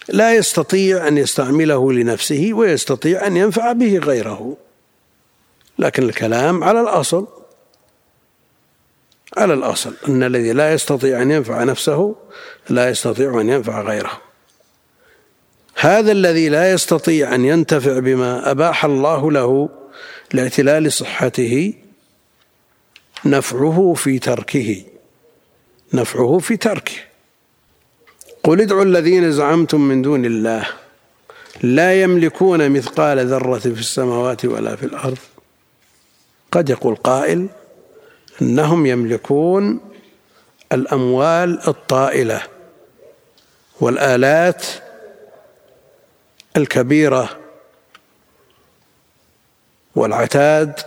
[0.08, 4.56] لا يستطيع أن يستعمله لنفسه ويستطيع أن ينفع به غيره.
[5.78, 7.26] لكن الكلام على الأصل
[9.36, 12.16] على الأصل أن الذي لا يستطيع أن ينفع نفسه
[12.68, 14.20] لا يستطيع أن ينفع غيره.
[15.74, 19.68] هذا الذي لا يستطيع أن ينتفع بما أباح الله له
[20.32, 21.74] لإعتلال صحته
[23.24, 24.84] نفعه في تركه
[25.92, 26.96] نفعه في تركه.
[28.42, 30.66] قل ادعوا الذين زعمتم من دون الله
[31.62, 35.18] لا يملكون مثقال ذرة في السماوات ولا في الأرض.
[36.52, 37.48] قد يقول قائل
[38.42, 39.80] إنهم يملكون
[40.72, 42.42] الأموال الطائلة
[43.80, 44.66] والآلات
[46.56, 47.38] الكبيرة
[49.96, 50.80] والعتاد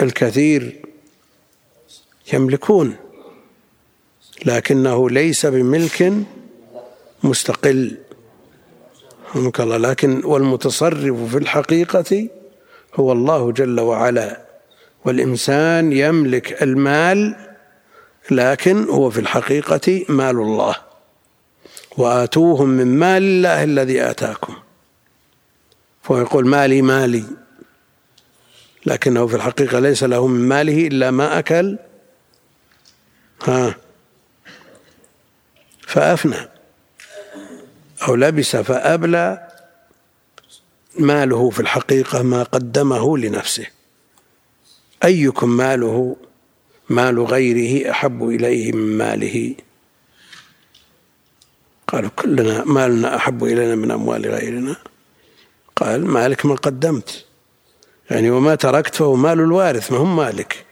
[0.00, 0.82] الكثير
[2.32, 2.96] يملكون
[4.44, 6.12] لكنه ليس بملك
[7.22, 7.96] مستقل.
[9.36, 9.76] الله.
[9.76, 12.28] لكن والمتصرف في الحقيقة
[12.94, 14.40] هو الله جل وعلا.
[15.04, 17.36] والإنسان يملك المال
[18.30, 20.76] لكن هو في الحقيقة مال الله.
[21.96, 24.54] وآتوهم من مال الله الذي آتاكم.
[26.02, 27.24] فهو يقول مالي مالي.
[28.88, 31.78] لكنه في الحقيقة ليس له من ماله إلا ما أكل.
[33.42, 33.76] ها.
[35.86, 36.48] فأفنى.
[38.08, 39.48] أو لبس فأبلى
[40.98, 43.66] ماله في الحقيقة ما قدمه لنفسه.
[45.04, 46.16] أيكم ماله؟
[46.88, 49.54] مال غيره أحب إليه من ماله.
[51.88, 54.76] قالوا كلنا مالنا أحب إلينا من أموال غيرنا.
[55.76, 57.27] قال مالك ما قدمت.
[58.10, 60.64] يعني وما تركت فهو مال الوارث ما هم مالك.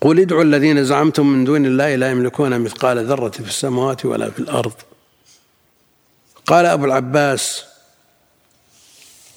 [0.00, 4.38] قل ادعوا الذين زعمتم من دون الله لا يملكون مثقال ذرة في السماوات ولا في
[4.38, 4.72] الأرض.
[6.46, 7.64] قال أبو العباس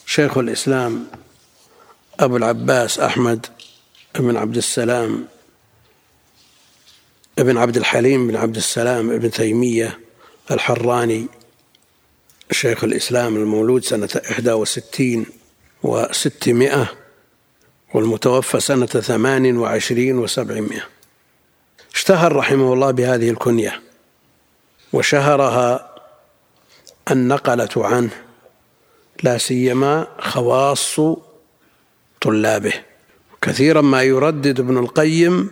[0.06, 1.08] شيخ الإسلام
[2.20, 3.46] أبو العباس أحمد
[4.20, 5.28] بن عبد السلام
[7.40, 10.00] ابن عبد الحليم بن عبد السلام ابن تيمية
[10.52, 11.28] الحراني
[12.52, 14.10] شيخ الإسلام المولود سنة
[14.54, 15.26] 61
[15.84, 16.92] وستمائة
[17.94, 20.84] والمتوفى سنة ثمان وعشرين وسبعمائة.
[21.96, 23.82] اشتهر رحمه الله بهذه الكنية
[24.94, 25.96] وشهرها
[27.12, 28.10] النقلة عنه
[29.24, 31.00] لا سيما خواص
[32.22, 32.74] طلابه.
[33.42, 35.52] كثيرا ما يردد ابن القيم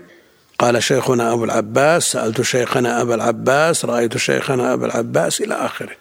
[0.60, 5.96] قال شيخنا أبو العباس سألت شيخنا أبا العباس رأيت شيخنا أبا العباس إلى آخره.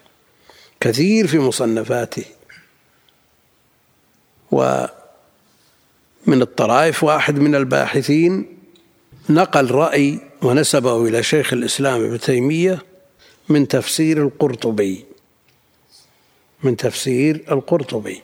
[0.81, 2.25] كثير في مصنفاته.
[4.51, 4.89] ومن
[6.29, 8.59] الطرائف واحد من الباحثين
[9.31, 12.83] نقل رأي ونسبه إلى شيخ الإسلام ابن تيمية
[13.49, 15.05] من تفسير القرطبي.
[16.63, 18.23] من تفسير القرطبي.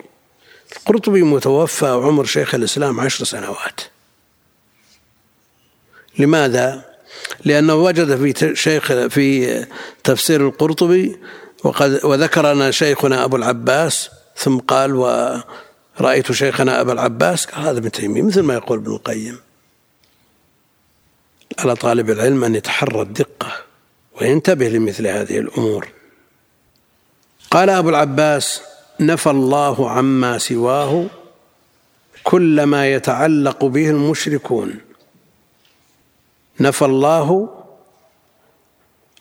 [0.76, 3.80] القرطبي متوفى عمر شيخ الإسلام عشر سنوات.
[6.18, 6.94] لماذا؟
[7.44, 9.66] لأنه وجد في شيخ في
[10.04, 11.16] تفسير القرطبي
[11.64, 15.42] وقد وذكرنا شيخنا أبو العباس ثم قال
[16.00, 19.38] ورأيت شيخنا أبا العباس قال هذا ابن تيمية مثل ما يقول ابن القيم.
[21.58, 23.52] على طالب العلم أن يتحرى الدقة
[24.20, 25.88] وينتبه لمثل هذه الأمور.
[27.50, 28.62] قال أبو العباس
[29.00, 31.06] نفى الله عما سواه
[32.24, 34.80] كل ما يتعلق به المشركون.
[36.60, 37.48] نفى الله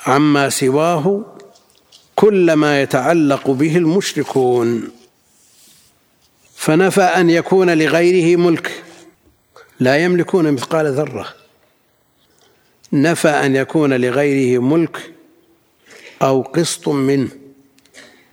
[0.06, 1.26] عما سواه
[2.16, 4.92] كل ما يتعلق به المشركون.
[6.64, 8.84] فنفى أن يكون لغيره ملك.
[9.80, 11.36] لا يملكون مثقال ذرة.
[12.94, 15.14] نفى أن يكون لغيره ملك
[16.22, 17.30] أو قسط منه.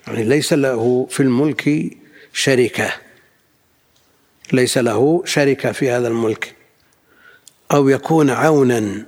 [0.07, 1.91] يعني ليس له في الملك
[2.33, 2.93] شركة.
[4.53, 6.55] ليس له شركة في هذا الملك.
[7.73, 9.07] أو يكون عونا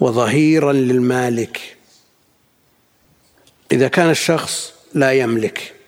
[0.00, 1.76] وظهيرا للمالك.
[3.72, 5.81] إذا كان الشخص لا يملك.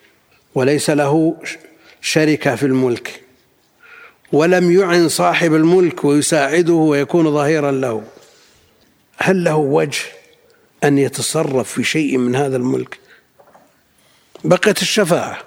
[0.55, 1.37] وليس له
[2.01, 3.21] شركة في الملك
[4.33, 8.03] ولم يعن صاحب الملك ويساعده ويكون ظهيرا له.
[9.17, 10.03] هل له وجه
[10.85, 12.99] أن يتصرف في شيء من هذا الملك؟
[14.45, 15.39] بقيت الشفاعة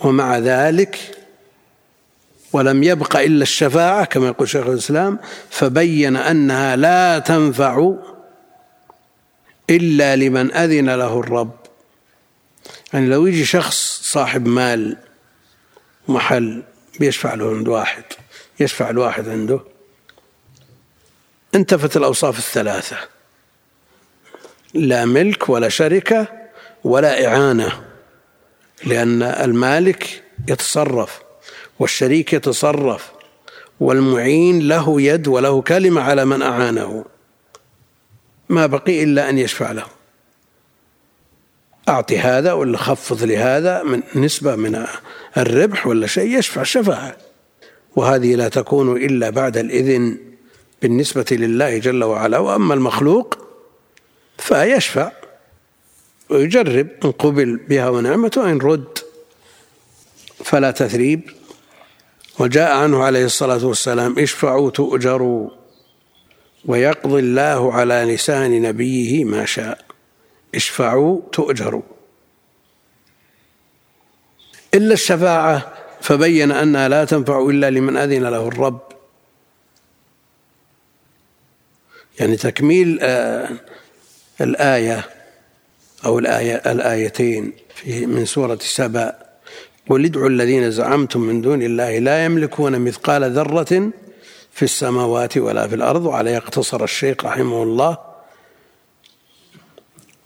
[0.00, 0.98] ومع ذلك
[2.52, 5.18] ولم يبق إلا الشفاعة كما يقول شيخ الإسلام
[5.50, 7.94] فبين أنها لا تنفع
[9.70, 11.61] إلا لمن أذن له الرب.
[12.92, 14.96] يعني لو يجي شخص صاحب مال
[16.08, 16.62] محل
[17.00, 18.04] بيشفع له عند واحد
[18.60, 19.60] يشفع الواحد عنده
[21.54, 22.96] انتفت الأوصاف الثلاثة.
[24.74, 26.26] لا ملك ولا شركة
[26.84, 27.82] ولا إعانة
[28.84, 31.20] لأن المالك يتصرف
[31.78, 33.12] والشريك يتصرف
[33.80, 37.04] والمعين له يد وله كلمة على من أعانه.
[38.48, 39.86] ما بقي إلا أن يشفع له.
[41.88, 44.86] أعطي هذا ولا خفض لهذا من نسبة من
[45.36, 47.16] الربح ولا شيء يشفع شفاعة.
[47.96, 50.18] وهذه لا تكون إلا بعد الإذن
[50.82, 53.38] بالنسبة لله جل وعلا وأما المخلوق
[54.38, 55.12] فيشفع
[56.30, 58.98] ويجرب إن قبل بها ونعمة وإن رد.
[60.44, 61.30] فلا تثريب.
[62.38, 65.50] وجاء عنه عليه الصلاة والسلام اشفعوا تؤجروا
[66.64, 69.91] ويقضي الله على لسان نبيه ما شاء.
[70.54, 71.82] اشفعوا تؤجروا.
[74.74, 78.80] إلا الشفاعة فبين أنها لا تنفع إلا لمن أذن له الرب.
[82.20, 83.48] يعني تكميل آه،
[84.40, 85.04] الآية
[86.04, 89.14] أو الآية الآيتين في من سورة سبأ
[89.90, 93.90] قل ادعوا الذين زعمتم من دون الله لا يملكون مثقال ذرة
[94.52, 98.11] في السماوات ولا في الأرض وعليه اقتصر الشيخ رحمه الله.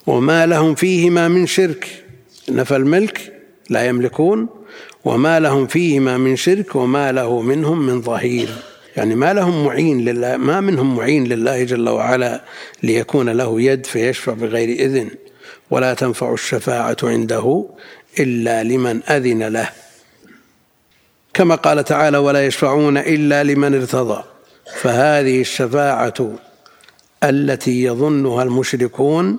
[0.06, 2.04] وما لهم فيهما من شرك.
[2.48, 3.32] نفى الملك
[3.70, 4.48] لا يملكون
[5.04, 8.48] وما لهم فيهما من شرك وما له منهم من ظهير.
[8.96, 12.44] يعني ما لهم معين لله ما منهم معين لله جل وعلا
[12.82, 15.10] ليكون له يد فيشفع بغير إذن.
[15.70, 17.66] ولا تنفع الشفاعة عنده
[18.20, 19.70] إلا لمن أذن له.
[21.34, 24.24] كما قال تعالى ولا يشفعون إلا لمن ارتضى
[24.80, 26.38] فهذه الشفاعة
[27.24, 29.38] التي يظنها المشركون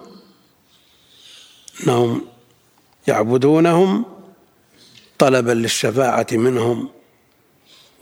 [1.83, 2.21] أنهم
[3.07, 4.05] يعبدونهم
[5.19, 6.89] طلبا للشفاعة منهم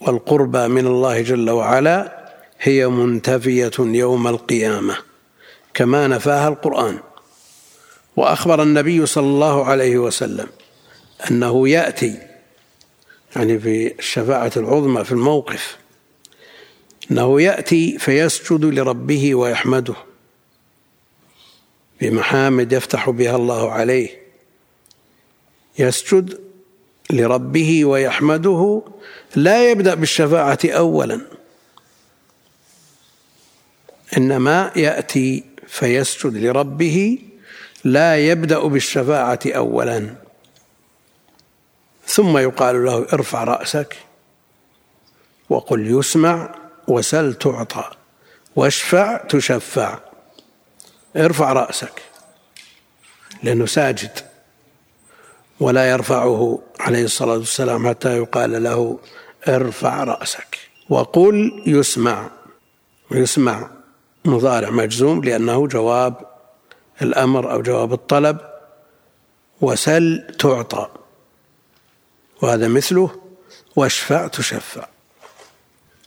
[0.02, 2.26] والقربى من الله جل وعلا
[2.62, 4.98] هي منتفية يوم القيامة
[5.74, 7.00] كما نفاها القرآن.
[8.16, 10.48] وأخبر النبي صلى الله عليه وسلم
[11.32, 12.20] أنه يأتي
[13.36, 15.78] يعني في الشفاعة العظمى في الموقف
[17.12, 19.96] أنه يأتي فيسجد لربه ويحمده.
[22.10, 24.22] بمحامد يفتح بها الله عليه.
[25.80, 26.40] يسجد
[27.10, 28.82] لربه ويحمده.
[29.36, 31.22] لا يبدأ بالشفاعة أولا.
[34.18, 37.20] إنما يأتي فيسجد لربه.
[37.84, 40.16] لا يبدأ بالشفاعة أولا.
[42.08, 43.98] ثم يقال له ارفع رأسك
[45.50, 46.56] وقل يسمع
[46.88, 47.90] وسل تعطى
[48.56, 50.00] واشفع تشفع.
[51.18, 52.02] ارفع رأسك
[53.44, 54.12] لأنه ساجد.
[55.60, 59.00] ولا يرفعه عليه الصلاة والسلام حتى يقال له
[59.48, 60.58] ارفع رأسك.
[60.90, 62.30] وقل يسمع.
[63.12, 63.70] يسمع
[64.26, 66.16] مضارع مجزوم لأنه جواب
[67.02, 68.38] الأمر أو جواب الطلب.
[69.62, 70.88] وسل تعطى.
[72.42, 73.10] وهذا مثله
[73.76, 74.88] واشفع تشفع.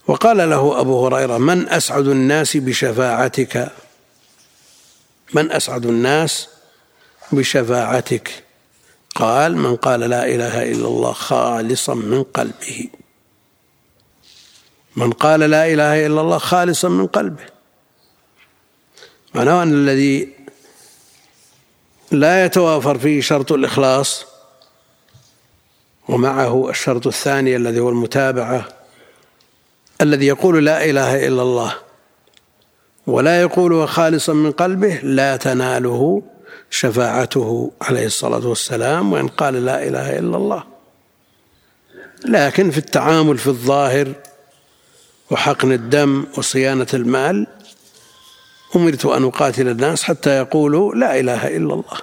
[0.06, 3.72] وقال له أبو هريرة من أسعد الناس بشفاعتك؟
[5.34, 6.48] من أسعد الناس
[7.32, 8.44] بشفاعتك؟
[9.14, 12.88] قال من قال لا إله إلا الله خالصا من قلبه.
[14.96, 17.46] من قال لا إله إلا الله خالصا من قلبه.
[19.34, 20.34] معناه أن الذي
[22.10, 24.24] لا يتوافر فيه شرط الإخلاص
[26.08, 28.68] ومعه الشرط الثاني الذي هو المتابعة
[30.00, 31.87] الذي يقول لا إله إلا الله.
[33.08, 36.22] ولا يقولها خالصا من قلبه لا تناله
[36.70, 40.64] شفاعته عليه الصلاة والسلام وإن قال لا إله إلا الله.
[42.24, 44.12] لكن في التعامل في الظاهر
[45.30, 47.46] وحقن الدم وصيانة المال
[48.76, 51.98] أمرت أن أقاتل الناس حتى يقولوا لا إله إلا الله.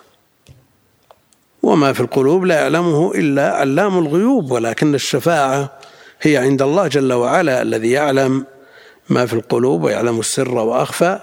[1.63, 5.79] وما في القلوب لا يعلمه إلا علام الغيوب ولكن الشفاعة
[6.21, 8.45] هي عند الله جل وعلا الذي يعلم
[9.09, 11.19] ما في القلوب ويعلم السر وأخفى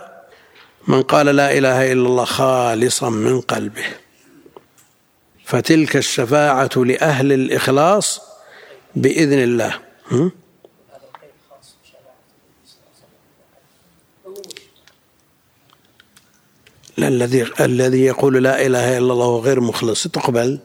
[0.88, 3.84] من قال لا إله إلا الله خالصا من قلبه.
[5.44, 8.20] فتلك الشفاعة لأهل الإخلاص
[8.96, 9.78] بإذن الله.
[16.98, 20.58] الذي الذي يقول لا إله إلا الله غير مخلص تقبل؟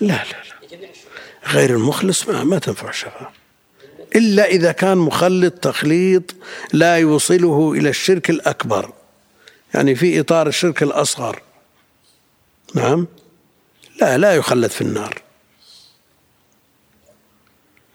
[0.00, 0.45] لا لا.
[1.46, 3.32] غير المخلص ما, ما تنفع الشفاعة
[4.16, 6.34] إلا إذا كان مخلط تخليط
[6.72, 8.92] لا يوصله إلى الشرك الأكبر.
[9.74, 11.42] يعني في إطار الشرك الأصغر.
[12.74, 13.06] نعم؟
[14.00, 15.22] لا لا يخلد في النار.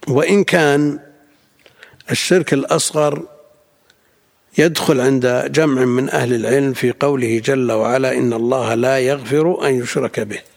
[0.08, 1.00] وإن كان
[2.12, 3.26] الشرك الأصغر
[4.58, 9.80] يدخل عند جمع من أهل العلم في قوله جل وعلا إن الله لا يغفر أن
[9.80, 10.51] يشرك به.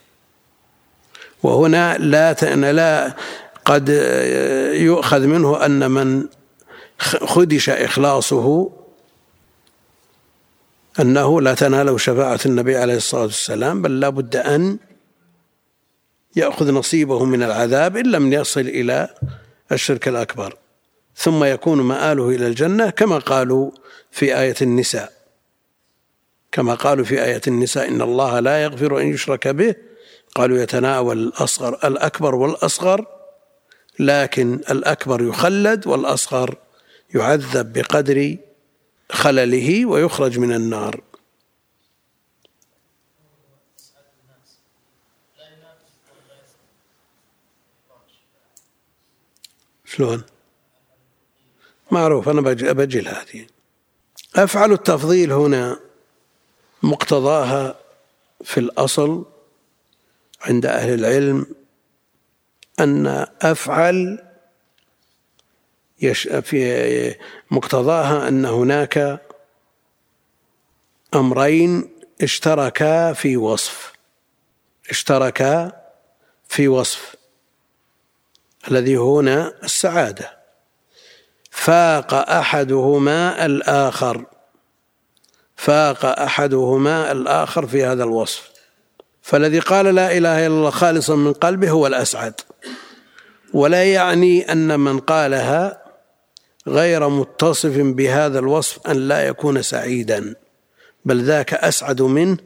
[1.43, 2.33] وهنا لا
[2.71, 3.15] لا
[3.65, 3.89] قد
[4.73, 6.27] يؤخذ منه أن من
[6.99, 8.71] خدش إخلاصه
[10.99, 14.77] أنه لا تناله شفاعة النبي عليه الصلاة والسلام بل لا بد أن
[16.35, 19.09] يأخذ نصيبه من العذاب إن لم يصل إلى
[19.71, 20.57] الشرك الأكبر.
[21.15, 23.71] ثم يكون مآله إلى الجنة كما قالوا
[24.11, 25.11] في آية النساء.
[26.51, 29.75] كما قالوا في آية النساء إن الله لا يغفر أن يشرك به
[30.35, 33.05] قالوا يتناول الأصغر الأكبر والأصغر
[33.99, 36.57] لكن الأكبر يخلد والأصغر
[37.15, 38.37] يعذب بقدر
[39.11, 41.01] خلله ويخرج من النار.
[49.85, 50.23] شلون؟
[51.91, 53.47] معروف أنا بجل هذه
[54.35, 55.79] أفعل التفضيل هنا
[56.83, 57.75] مقتضاها
[58.43, 59.34] في الأصل
[60.45, 61.45] عند أهل العلم
[62.79, 64.23] أن أفعل
[66.01, 67.15] يش في
[67.51, 69.21] مقتضاها أن هناك
[71.15, 71.89] أمرين
[72.21, 73.93] اشتركا في وصف
[74.89, 75.71] اشتركا
[76.47, 77.15] في وصف
[78.71, 80.37] الذي هنا السعادة.
[81.51, 84.25] فاق أحدهما الآخر
[85.55, 88.54] فاق أحدهما الآخر في هذا الوصف.
[89.25, 92.33] فالذي قال لا إله إلا الله خالصا من قلبه هو الأسعد.
[93.53, 95.81] ولا يعني أن من قالها
[96.67, 100.35] غير متصف بهذا الوصف أن لا يكون سعيدا
[101.05, 102.37] بل ذاك أسعد منه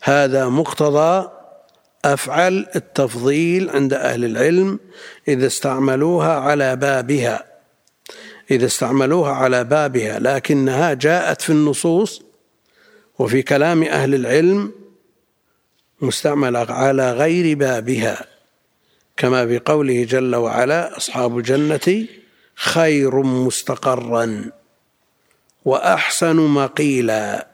[0.00, 1.28] هذا مقتضى
[2.04, 4.80] أفعل التفضيل عند أهل العلم
[5.28, 7.44] إذا استعملوها على بابها.
[8.50, 12.22] إذا استعملوها على بابها لكنها جاءت في النصوص
[13.18, 14.85] وفي كلام أهل العلم
[16.00, 18.26] مستعملة على غير بابها
[19.16, 22.06] كما بقوله جل وعلا أصحاب الجنة
[22.54, 24.50] خير مستقرا
[25.64, 27.46] وأحسن مقيلا.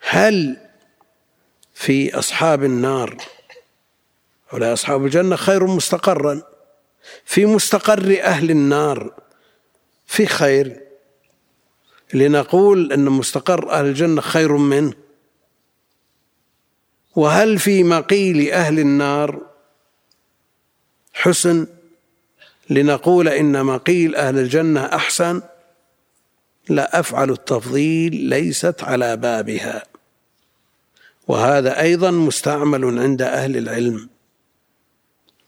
[0.00, 0.56] هل
[1.74, 3.16] في أصحاب النار
[4.52, 6.42] ولا أصحاب الجنة خير مستقرا؟
[7.24, 9.14] في مستقر أهل النار
[10.06, 10.80] في خير؟
[12.14, 14.92] لنقول أن مستقر أهل الجنة خير منه.
[17.16, 19.40] وهل في مقيل أهل النار
[21.12, 21.66] حسن
[22.70, 25.42] لنقول إن مقيل أهل الجنة أحسن؟
[26.68, 29.84] لا أفعل التفضيل ليست على بابها.
[31.28, 34.08] وهذا أيضا مستعمل عند أهل العلم.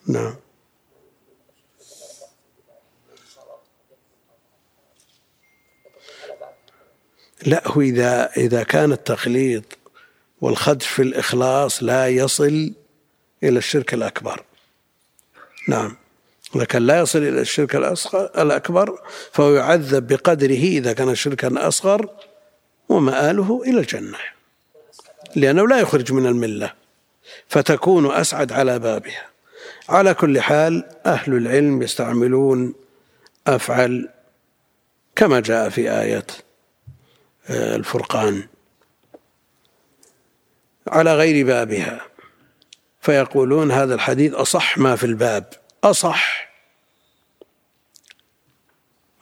[0.08, 0.34] نعم.
[7.46, 9.64] لا هو إذا إذا كان التخليط
[10.42, 12.72] والخدش في الإخلاص لا يصل
[13.42, 14.44] إلى الشرك الأكبر.
[15.68, 15.96] نعم.
[16.54, 17.76] لكن لا يصل إلى الشرك
[18.38, 18.98] الأكبر
[19.32, 22.08] فهو يعذب بقدره إذا كان شركا أصغر
[22.88, 24.18] ومآله إلى الجنة.
[25.36, 26.72] لأنه لا يخرج من الملة.
[27.48, 29.26] فتكون أسعد على بابها.
[29.88, 32.74] على كل حال أهل العلم يستعملون
[33.46, 34.08] أفعل
[35.16, 36.26] كما جاء في آية
[37.48, 38.42] آه، الفرقان.
[40.88, 42.00] على غير بابها.
[43.00, 45.44] فيقولون هذا الحديث أصح ما في الباب.
[45.84, 46.52] أصح.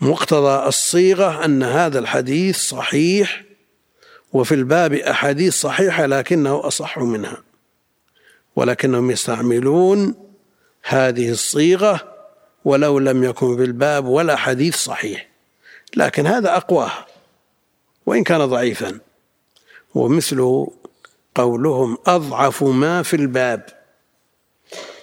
[0.01, 3.43] مقتضى الصيغة أن هذا الحديث صحيح
[4.33, 7.43] وفي الباب أحاديث صحيحة لكنه أصح منها.
[8.57, 10.15] ولكنهم يستعملون
[10.83, 12.15] هذه الصيغة
[12.65, 15.29] ولو لم يكن في الباب ولا حديث صحيح.
[15.97, 17.07] لكن هذا أقواها
[18.07, 18.99] وإن كان ضعيفا.
[19.95, 20.73] ومثله
[21.35, 23.67] قولهم أضعف ما في الباب.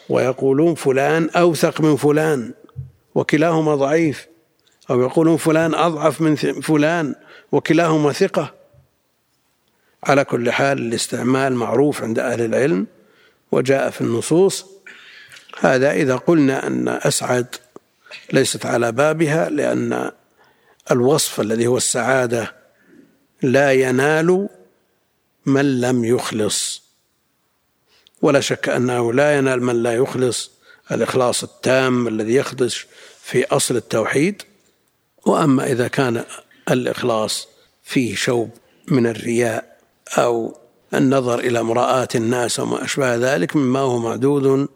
[0.10, 2.54] ويقولون فلان أوثق من فلان
[3.16, 4.28] وكلاهما ضعيف.
[4.90, 7.16] أو يقولون فلان أضعف من فلان
[7.52, 8.54] وكلاهما ثقة.
[10.04, 12.88] على كل حال الاستعمال معروف عند أهل العلم
[13.52, 14.66] وجاء في النصوص.
[15.60, 17.56] هذا إذا قلنا أن أسعد
[18.34, 20.12] ليست على بابها لأن
[20.92, 22.56] الوصف الذي هو السعادة
[23.42, 24.50] لا ينال
[25.48, 26.82] من لم يخلص.
[28.22, 30.52] ولا شك أنه لا ينال من لا يخلص
[30.92, 32.88] الإخلاص التام الذي يخدش
[33.24, 34.44] في أصل التوحيد.
[35.26, 36.24] وأما إذا كان
[36.72, 37.48] الإخلاص
[37.84, 38.50] فيه شوب
[38.88, 39.78] من الرياء
[40.18, 40.58] أو
[40.94, 44.70] النظر إلى مراءة الناس وما أشبه ذلك مما هو معدود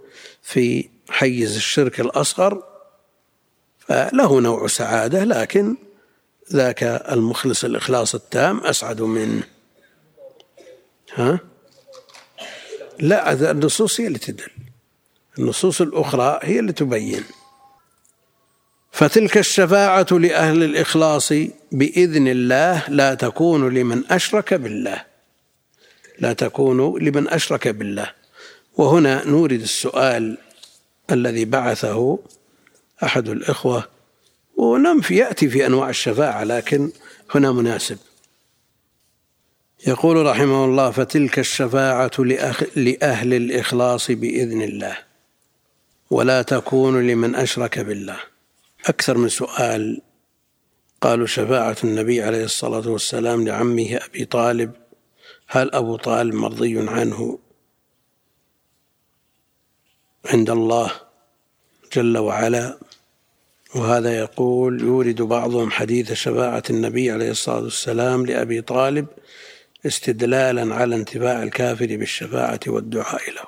[0.44, 2.64] في حيز الشرك الأصغر
[3.80, 5.76] فله نوع سعادة لكن
[6.54, 9.44] ذاك المخلص الإخلاص التام أسعد منه
[11.14, 11.40] ها؟
[13.00, 14.52] لا النصوص هي اللي تدل.
[15.40, 17.24] النصوص الأخرى هي اللي تبين.
[18.92, 21.34] فتلك الشفاعة لأهل الإخلاص
[21.72, 25.06] بإذن الله لا تكون لمن أشرك بالله.
[26.20, 28.12] لا تكون لمن أشرك بالله.
[28.78, 30.38] وهنا نورد السؤال
[31.12, 32.20] الذي بعثه
[33.04, 33.88] أحد الإخوة
[34.58, 36.92] ونم في يأتي في أنواع الشفاعة لكن
[37.36, 37.98] هنا مناسب.
[39.88, 42.12] يقول رحمه الله فتلك الشفاعة
[42.76, 44.98] لأهل الإخلاص بإذن الله
[46.10, 48.18] ولا تكون لمن أشرك بالله.
[48.86, 50.02] أكثر من سؤال
[51.02, 54.72] قالوا شفاعة النبي عليه الصلاة والسلام لعمه أبي طالب
[55.48, 57.40] هل أبو طالب مرضي عنه؟
[60.26, 60.92] عند الله
[61.94, 62.78] جل وعلا.
[63.76, 69.08] وهذا يقول يورد بعضهم حديث شفاعة النبي عليه الصلاة والسلام لأبي طالب
[69.86, 73.44] استدلالا على انتفاع الكافر بالشفاعة والدعاء له.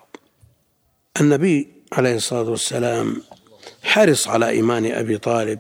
[1.22, 3.24] النبي عليه الصلاة والسلام
[3.84, 5.60] حرص على إيمان أبي طالب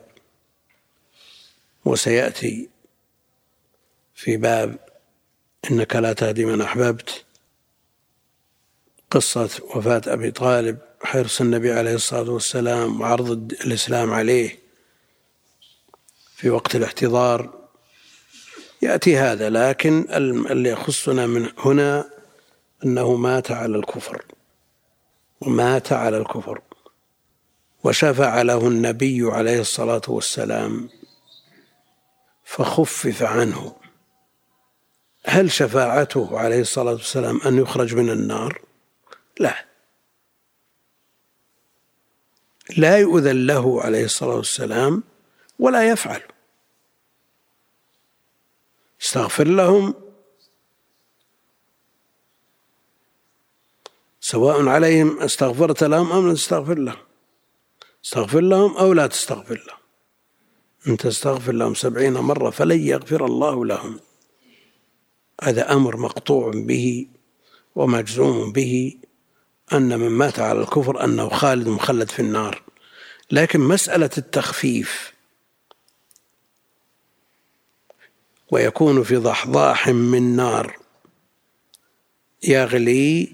[1.86, 2.70] وسيأتي
[4.16, 4.80] في باب
[5.72, 7.24] إنك لا تهدي من أحببت.
[9.12, 14.60] قصة وفاة أبي طالب حرص النبي عليه الصلاة والسلام وعرض الإسلام عليه
[16.36, 17.63] في وقت الاحتضار.
[18.84, 20.06] يأتي هذا لكن
[20.52, 22.10] اللي يخصنا من هنا
[22.86, 24.26] أنه مات على الكفر.
[25.42, 26.62] ومات على الكفر.
[27.84, 30.90] وشفع له النبي عليه الصلاة والسلام
[32.44, 33.76] فخفف عنه.
[35.26, 38.62] هل شفاعته عليه الصلاة والسلام أن يخرج من النار؟
[39.40, 39.66] لا.
[42.78, 45.04] لا يؤذن له عليه الصلاة والسلام
[45.60, 46.22] ولا يفعل.
[49.14, 49.94] استغفر لهم
[54.22, 56.98] سواء عليهم استغفرت لهم أم لم تستغفر لهم.
[58.06, 59.78] استغفر لهم أو لا تستغفر لهم.
[60.88, 64.00] إن تستغفر لهم سبعين مرة فلن يغفر الله لهم.
[65.44, 67.08] هذا أمر مقطوع به
[67.76, 68.98] ومجزوم به
[69.74, 72.62] أن من مات على الكفر أنه خالد مخلد في النار.
[73.32, 75.13] لكن مسألة التخفيف
[78.52, 80.78] ويكون في ضحضاح من نار.
[82.44, 83.34] يغلي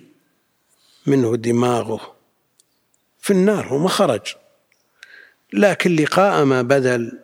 [1.06, 2.16] منه دماغه.
[3.20, 4.36] في النار هو ما خرج.
[5.54, 7.20] لكن لقاء ما بذل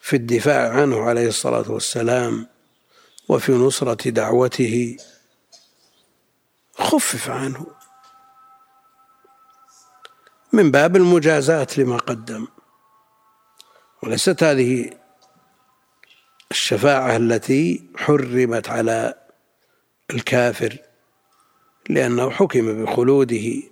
[0.00, 2.46] في الدفاع عنه عليه الصلاة والسلام
[3.28, 4.96] وفي نصرة دعوته
[6.74, 7.66] خفف عنه.
[10.52, 12.46] من باب المجازاة لما قدم.
[14.02, 14.97] وليست هذه
[16.50, 19.14] الشفاعة التي حرمت على
[20.10, 20.76] الكافر
[21.88, 23.62] لأنه حكم بخلوده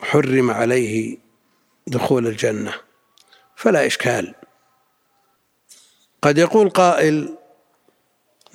[0.00, 1.18] حرم عليه
[1.86, 2.74] دخول الجنة.
[3.56, 4.34] فلا إشكال.
[6.22, 7.38] قد يقول قائل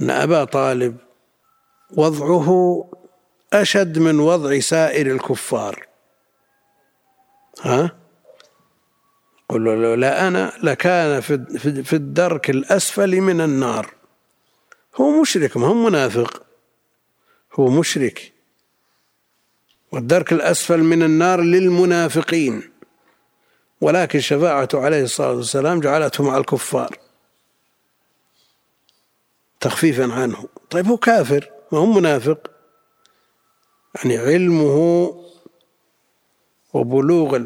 [0.02, 0.98] أن أبا طالب
[1.92, 2.84] وضعه
[3.54, 5.88] أشد من وضع سائر الكفار.
[7.62, 8.07] ها؟
[9.50, 11.22] قل له لولا أنا لكان
[11.84, 13.94] في الدرك الأسفل من النار.
[14.96, 16.44] هو مشرك ما هو منافق.
[17.54, 18.34] هو مشرك.
[19.92, 22.72] والدرك الأسفل من النار للمنافقين.
[23.82, 26.98] ولكن شفاعته عليه الصلاة والسلام جعلته مع الكفار.
[29.60, 30.48] تخفيفا عنه.
[30.70, 32.52] طيب هو كافر ما هو منافق.
[33.96, 35.24] يعني علمه
[36.74, 37.40] وبلوغ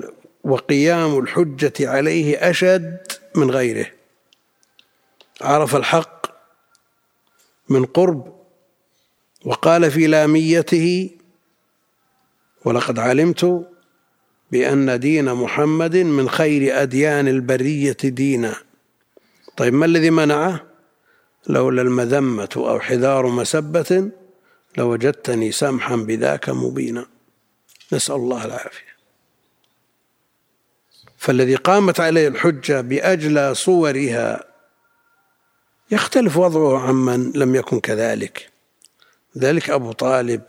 [0.44, 2.98] وقيام الحجة عليه أشد
[3.36, 3.86] من غيره.
[5.42, 6.26] عرف الحق
[7.70, 8.42] من قرب
[9.46, 11.10] وقال في لاميته
[12.66, 13.68] ولقد علمت
[14.52, 18.56] بأن دين محمد من خير أديان البرية دينا.
[19.58, 20.64] طيب ما الذي منعه؟
[21.48, 24.12] لولا المذمة أو حذار مسبة
[24.78, 27.06] لوجدتني سمحا بذاك مبينا.
[27.94, 28.91] نسأل الله العافية.
[31.22, 34.44] فالذي قامت عليه الحجة بأجلى صورها
[35.92, 38.50] يختلف وضعه عمن لم يكن كذلك.
[39.38, 40.42] ذلك أبو طالب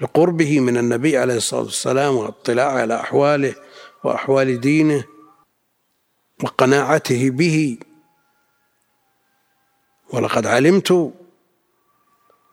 [0.00, 3.54] لقربه من النبي عليه الصلاة والسلام والاطلاع على أحواله
[4.04, 5.04] وأحوال دينه
[6.44, 7.78] وقناعته به.
[10.12, 11.12] ولقد علمت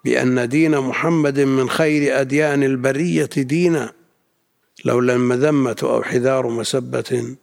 [0.05, 4.02] بأن دين محمد من خير أديان البرية دينا.
[4.85, 7.35] لولا المذمة أو حذار مسبة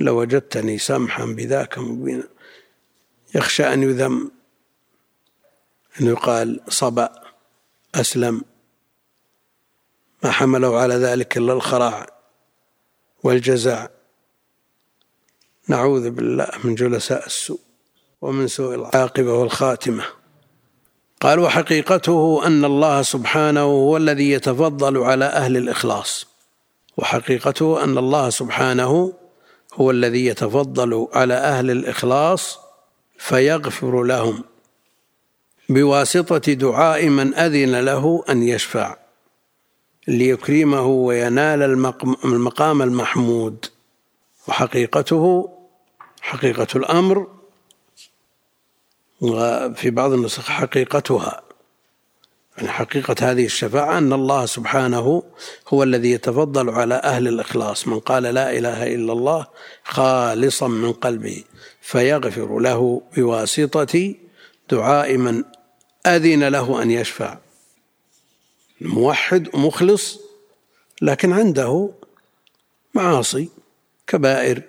[0.00, 2.28] لوجدتني سمحا بذاك مبينا.
[3.34, 4.30] يخشى أن يذم
[6.00, 7.12] أن يقال صبأ
[7.94, 8.44] أسلم.
[10.24, 12.06] ما حمله على ذلك إلا الخراع
[13.22, 13.86] والجزع.
[15.68, 17.60] نعوذ بالله من جلساء السوء
[18.20, 20.04] ومن سوء العاقبة والخاتمة.
[21.20, 26.29] قال وحقيقته أن الله سبحانه هو الذي يتفضل على أهل الإخلاص.
[26.96, 29.12] وحقيقته أن الله سبحانه
[29.74, 32.58] هو الذي يتفضل على أهل الإخلاص
[33.18, 34.44] فيغفر لهم
[35.68, 38.96] بواسطة دعاء من أذن له أن يشفع
[40.08, 41.62] ليكرمه وينال
[42.24, 43.66] المقام المحمود.
[44.48, 45.50] وحقيقته
[46.20, 47.26] حقيقة الأمر
[49.20, 51.42] وفي بعض النسخ حقيقتها.
[52.60, 55.22] يعني حقيقة هذه الشفاعة أن الله سبحانه
[55.68, 59.46] هو الذي يتفضل على أهل الإخلاص من قال لا إله إلا الله
[59.84, 61.44] خالصا من قلبه
[61.80, 64.14] فيغفر له بواسطة
[64.70, 65.44] دعاء من
[66.06, 67.38] أذن له أن يشفع.
[68.80, 70.20] موحد مخلص
[71.02, 71.90] لكن عنده
[72.94, 73.48] معاصي
[74.06, 74.62] كبائر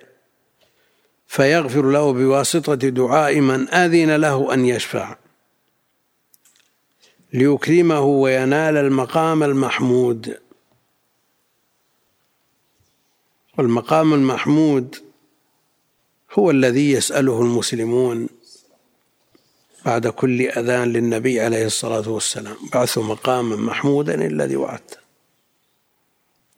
[1.26, 5.21] فيغفر له بواسطة دعاء من أذن له أن يشفع.
[7.32, 10.38] ليكرمه وينال المقام المحمود.
[13.58, 14.96] والمقام المحمود
[16.32, 18.28] هو الذي يسأله المسلمون
[19.84, 22.56] بعد كل أذان للنبي عليه الصلاة والسلام.
[22.72, 24.96] بعث مقاما محمودا الذي وعدته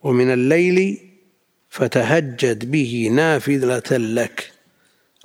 [0.03, 1.09] ومن الليل
[1.69, 4.51] فتهجد به نافذة لك.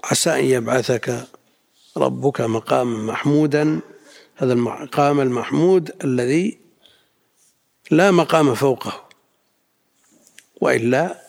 [0.05, 1.29] عسى أن يبعثك
[1.97, 3.81] ربك مقاما محمودا
[4.41, 6.59] هذا المقام المحمود الذي
[7.91, 9.09] لا مقام فوقه
[10.61, 11.23] وإلا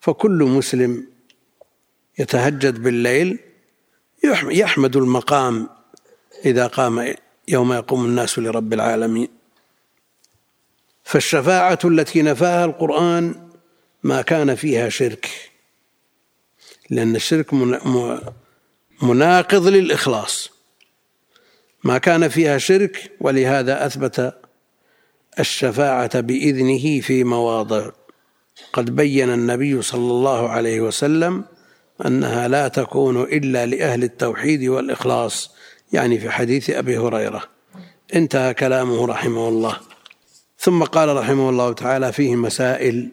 [0.00, 1.06] فكل مسلم
[2.18, 3.38] يتهجد بالليل
[4.50, 5.68] يحمد المقام
[6.44, 7.14] إذا قام
[7.48, 9.28] يوم يقوم الناس لرب العالمين.
[11.04, 13.48] فالشفاعة التي نفاها القرآن
[14.02, 15.50] ما كان فيها شرك
[16.90, 17.54] لأن الشرك
[19.02, 20.57] مناقض للإخلاص.
[21.84, 24.34] ما كان فيها شرك ولهذا أثبت
[25.38, 27.90] الشفاعة بإذنه في مواضع.
[28.72, 31.44] قد بين النبي صلى الله عليه وسلم
[32.06, 35.50] أنها لا تكون إلا لأهل التوحيد والإخلاص
[35.92, 37.42] يعني في حديث أبي هريرة.
[38.14, 39.76] انتهى كلامه رحمه الله.
[40.58, 43.08] ثم قال رحمه الله تعالى فيه مسائل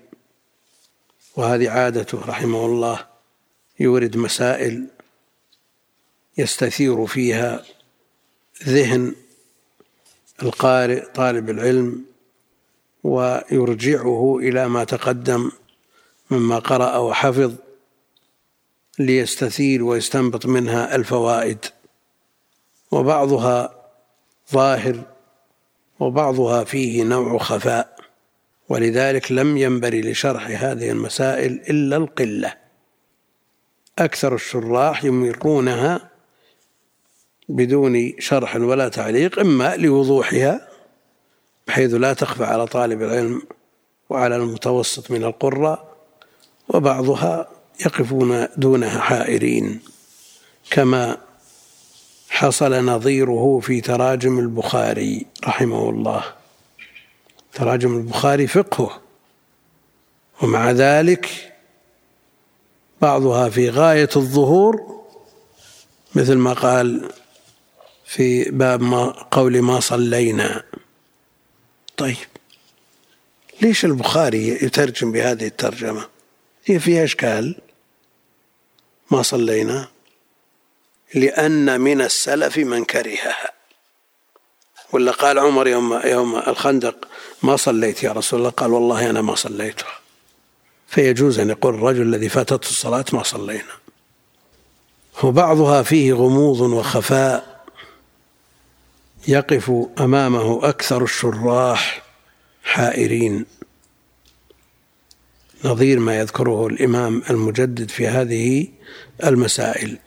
[1.36, 3.00] وهذه عادته رحمه الله.
[3.80, 4.88] يورد مسائل
[6.38, 7.64] يستثير فيها.
[8.64, 9.16] ذهن
[10.44, 12.06] القارئ طالب العلم
[13.04, 15.52] ويرجعه إلى ما تقدم
[16.32, 17.54] مما قرأ وحفظ
[19.00, 21.66] ليستثير ويستنبط منها الفوائد.
[22.92, 23.76] وبعضها
[24.52, 25.04] ظاهر
[26.00, 27.96] وبعضها فيه نوع خفاء
[28.70, 32.54] ولذلك لم ينبري لشرح هذه المسائل إلا القلة.
[34.00, 36.15] أكثر الشراح يمرونها
[37.50, 40.68] بدون شرح ولا تعليق إما لوضوحها
[41.68, 43.42] بحيث لا تخفى على طالب العلم
[44.10, 45.96] وعلى المتوسط من القراء
[46.70, 47.50] وبعضها
[47.86, 49.80] يقفون دونها حائرين.
[50.70, 51.18] كما
[52.30, 56.24] حصل نظيره في تراجم البخاري رحمه الله.
[57.54, 59.02] تراجم البخاري فقهه.
[60.42, 61.54] ومع ذلك
[63.02, 65.02] بعضها في غاية الظهور
[66.16, 67.12] مثل ما قال
[68.06, 70.64] في باب ما قول ما صلينا.
[71.98, 72.18] طيب.
[73.62, 76.08] ليش البخاري يترجم بهذه الترجمة؟
[76.66, 77.56] هي فيها إشكال.
[79.12, 79.88] ما صلينا.
[81.14, 83.52] لأن من السلف من كرهها.
[84.92, 87.08] ولا قال عمر يوم يوم الخندق
[87.44, 90.00] ما صليت يا رسول الله؟ قال والله أنا ما صليتها
[90.88, 93.74] فيجوز أن يقول الرجل الذي فاتته الصلاة ما صلينا.
[95.24, 97.55] وبعضها فيه غموض وخفاء.
[99.28, 102.04] يقف أمامه أكثر الشراح
[102.64, 103.46] حائرين.
[105.66, 108.68] نظير ما يذكره الإمام المجدد في هذه
[109.24, 109.98] المسائل.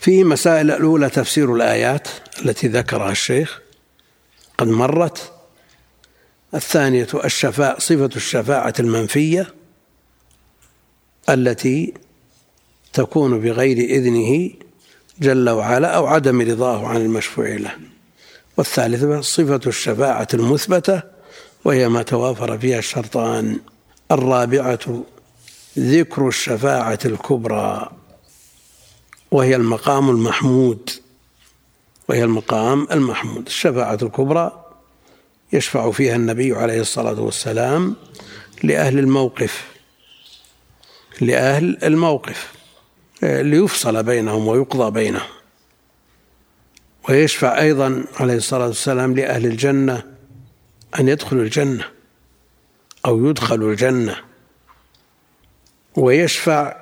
[0.00, 2.08] في مسائل الأولى تفسير الآيات
[2.44, 3.60] التي ذكرها الشيخ
[4.58, 5.32] قد مرت.
[6.54, 9.54] الثانية الشفاعه صفة الشفاعة المنفية
[11.28, 11.94] التي
[12.92, 14.65] تكون بغير إذنه
[15.20, 17.72] جل وعلا أو عدم رضاه عن المشفوع له.
[18.56, 21.02] والثالثة صفة الشفاعة المثبتة
[21.64, 23.60] وهي ما توافر فيها الشرطان.
[24.10, 25.04] الرابعة
[25.78, 27.90] ذكر الشفاعة الكبرى
[29.30, 30.90] وهي المقام المحمود.
[32.08, 33.46] وهي المقام المحمود.
[33.46, 34.64] الشفاعة الكبرى
[35.52, 37.96] يشفع فيها النبي عليه الصلاة والسلام
[38.62, 39.64] لأهل الموقف.
[41.20, 42.55] لأهل الموقف.
[43.22, 45.28] ليفصل بينهم ويقضى بينهم
[47.08, 50.02] ويشفع أيضا عليه الصلاة والسلام لأهل الجنة
[50.98, 51.84] أن يدخلوا الجنة
[53.06, 54.16] أو يدخلوا الجنة.
[55.96, 56.76] ويشفع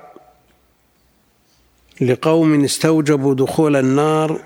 [2.00, 4.40] لقوم استوجبوا دخول النار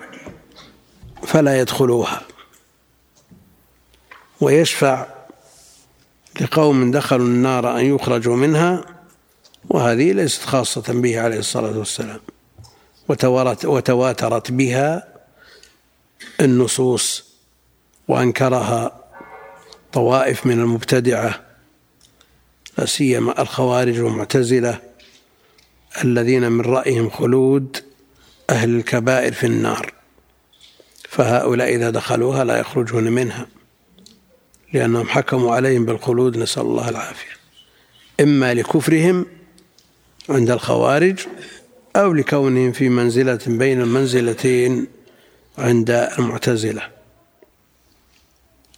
[1.23, 2.23] فلا يدخلوها.
[4.41, 5.07] ويشفع
[6.41, 8.85] لقوم دخلوا النار أن يخرجوا منها
[9.65, 12.21] وهذه ليست خاصة به عليه الصلاة والسلام.
[13.65, 15.09] وتواترت بها
[16.41, 17.25] النصوص
[18.09, 19.05] وأنكرها
[19.93, 21.45] طوائف من المبتدعة
[22.79, 24.81] لا سيما الخوارج والمعتزلة
[26.05, 27.77] الذين من رأيهم خلود
[28.51, 29.93] أهل الكبائر في النار.
[31.09, 33.47] فهؤلاء إذا دخلوها لا يخرجون منها
[34.73, 37.39] لأنهم حكموا عليهم بالخلود نسأل الله العافية.
[38.21, 39.27] إما لكفرهم
[40.29, 41.19] عند الخوارج
[41.97, 44.87] أو لكونهم في منزلة بين المنزلتين
[45.59, 46.89] عند المعتزلة.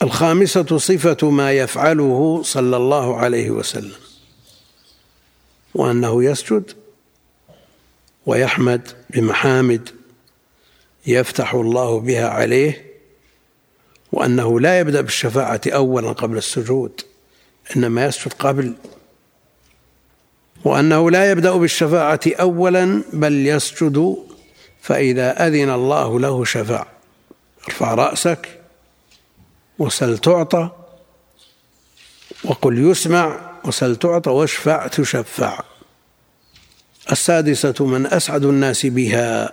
[0.03, 3.99] الخامسة صفة ما يفعله صلى الله عليه وسلم
[5.75, 6.73] وأنه يسجد
[8.27, 9.89] ويحمد بمحامد
[11.07, 12.91] يفتح الله بها عليه
[14.13, 17.01] وأنه لا يبدأ بالشفاعة أولا قبل السجود
[17.77, 18.75] إنما يسجد قبل
[20.65, 24.17] وأنه لا يبدأ بالشفاعة أولا بل يسجد
[24.83, 26.87] فإذا أذن الله له شفع
[27.69, 28.49] ارفع رأسك
[29.79, 30.71] وسل تعطى
[32.45, 35.61] وقل يسمع وسل تعطى واشفع تشفع.
[37.13, 39.53] السادسة من أسعد الناس بها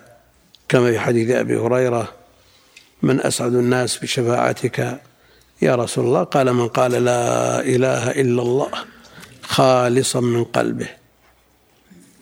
[0.69, 2.13] كما في حديث أبي هريرة
[3.01, 5.01] من أسعد الناس بشفاعتك
[5.61, 6.23] يا رسول الله.
[6.23, 8.71] قال من قال لا إله إلا الله.
[9.47, 10.89] خالصا من قلبه.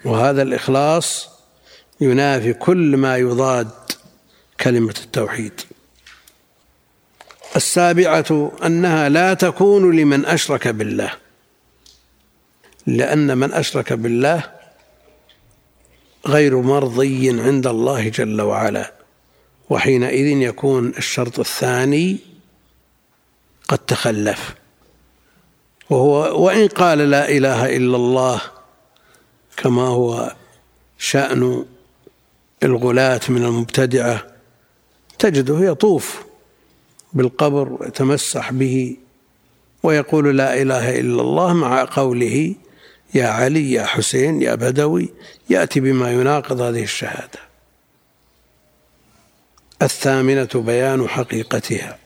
[0.05, 1.29] وهذا الإخلاص
[2.01, 3.69] ينافي كل ما يضاد
[4.61, 5.61] كلمة التوحيد.
[7.55, 11.13] السابعة أنها لا تكون لمن أشرك بالله.
[12.87, 14.51] لأن من أشرك بالله
[16.27, 18.93] غير مرضي عند الله جل وعلا.
[19.69, 22.17] وحينئذ يكون الشرط الثاني
[23.67, 24.55] قد تخلف.
[25.89, 28.41] وهو وإن قال لا إله إلا الله
[29.57, 30.35] كما هو
[30.97, 31.65] شأن
[32.63, 34.27] الغلاة من المبتدعة
[35.19, 36.23] تجده يطوف
[37.13, 38.97] بالقبر ويتمسح به
[39.83, 42.55] ويقول لا إله إلا الله مع قوله
[43.13, 45.09] يا علي يا حسين يا بدوي
[45.49, 47.39] يأتي بما يناقض هذه الشهادة.
[49.81, 51.97] الثامنة بيان حقيقتها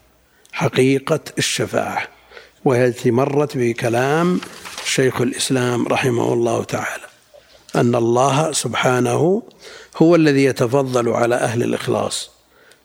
[0.51, 2.18] حقيقة الشفاعة.
[2.65, 4.41] وهي التي مرت بكلام
[4.85, 7.03] شيخ الإسلام رحمه الله تعالى
[7.75, 9.43] أن الله سبحانه
[9.97, 12.29] هو الذي يتفضل على أهل الإخلاص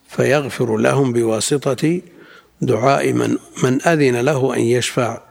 [0.09, 2.01] فيغفر لهم بواسطة
[2.61, 5.21] دعاء من من أذن له أن يشفع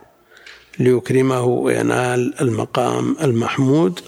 [0.79, 3.99] ليكرمه وينال المقام المحمود.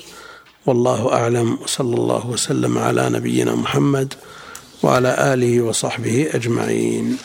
[0.66, 4.14] والله أعلم وصلى الله وسلم على نبينا محمد
[4.84, 7.18] وعلى آله وصحبه أجمعين.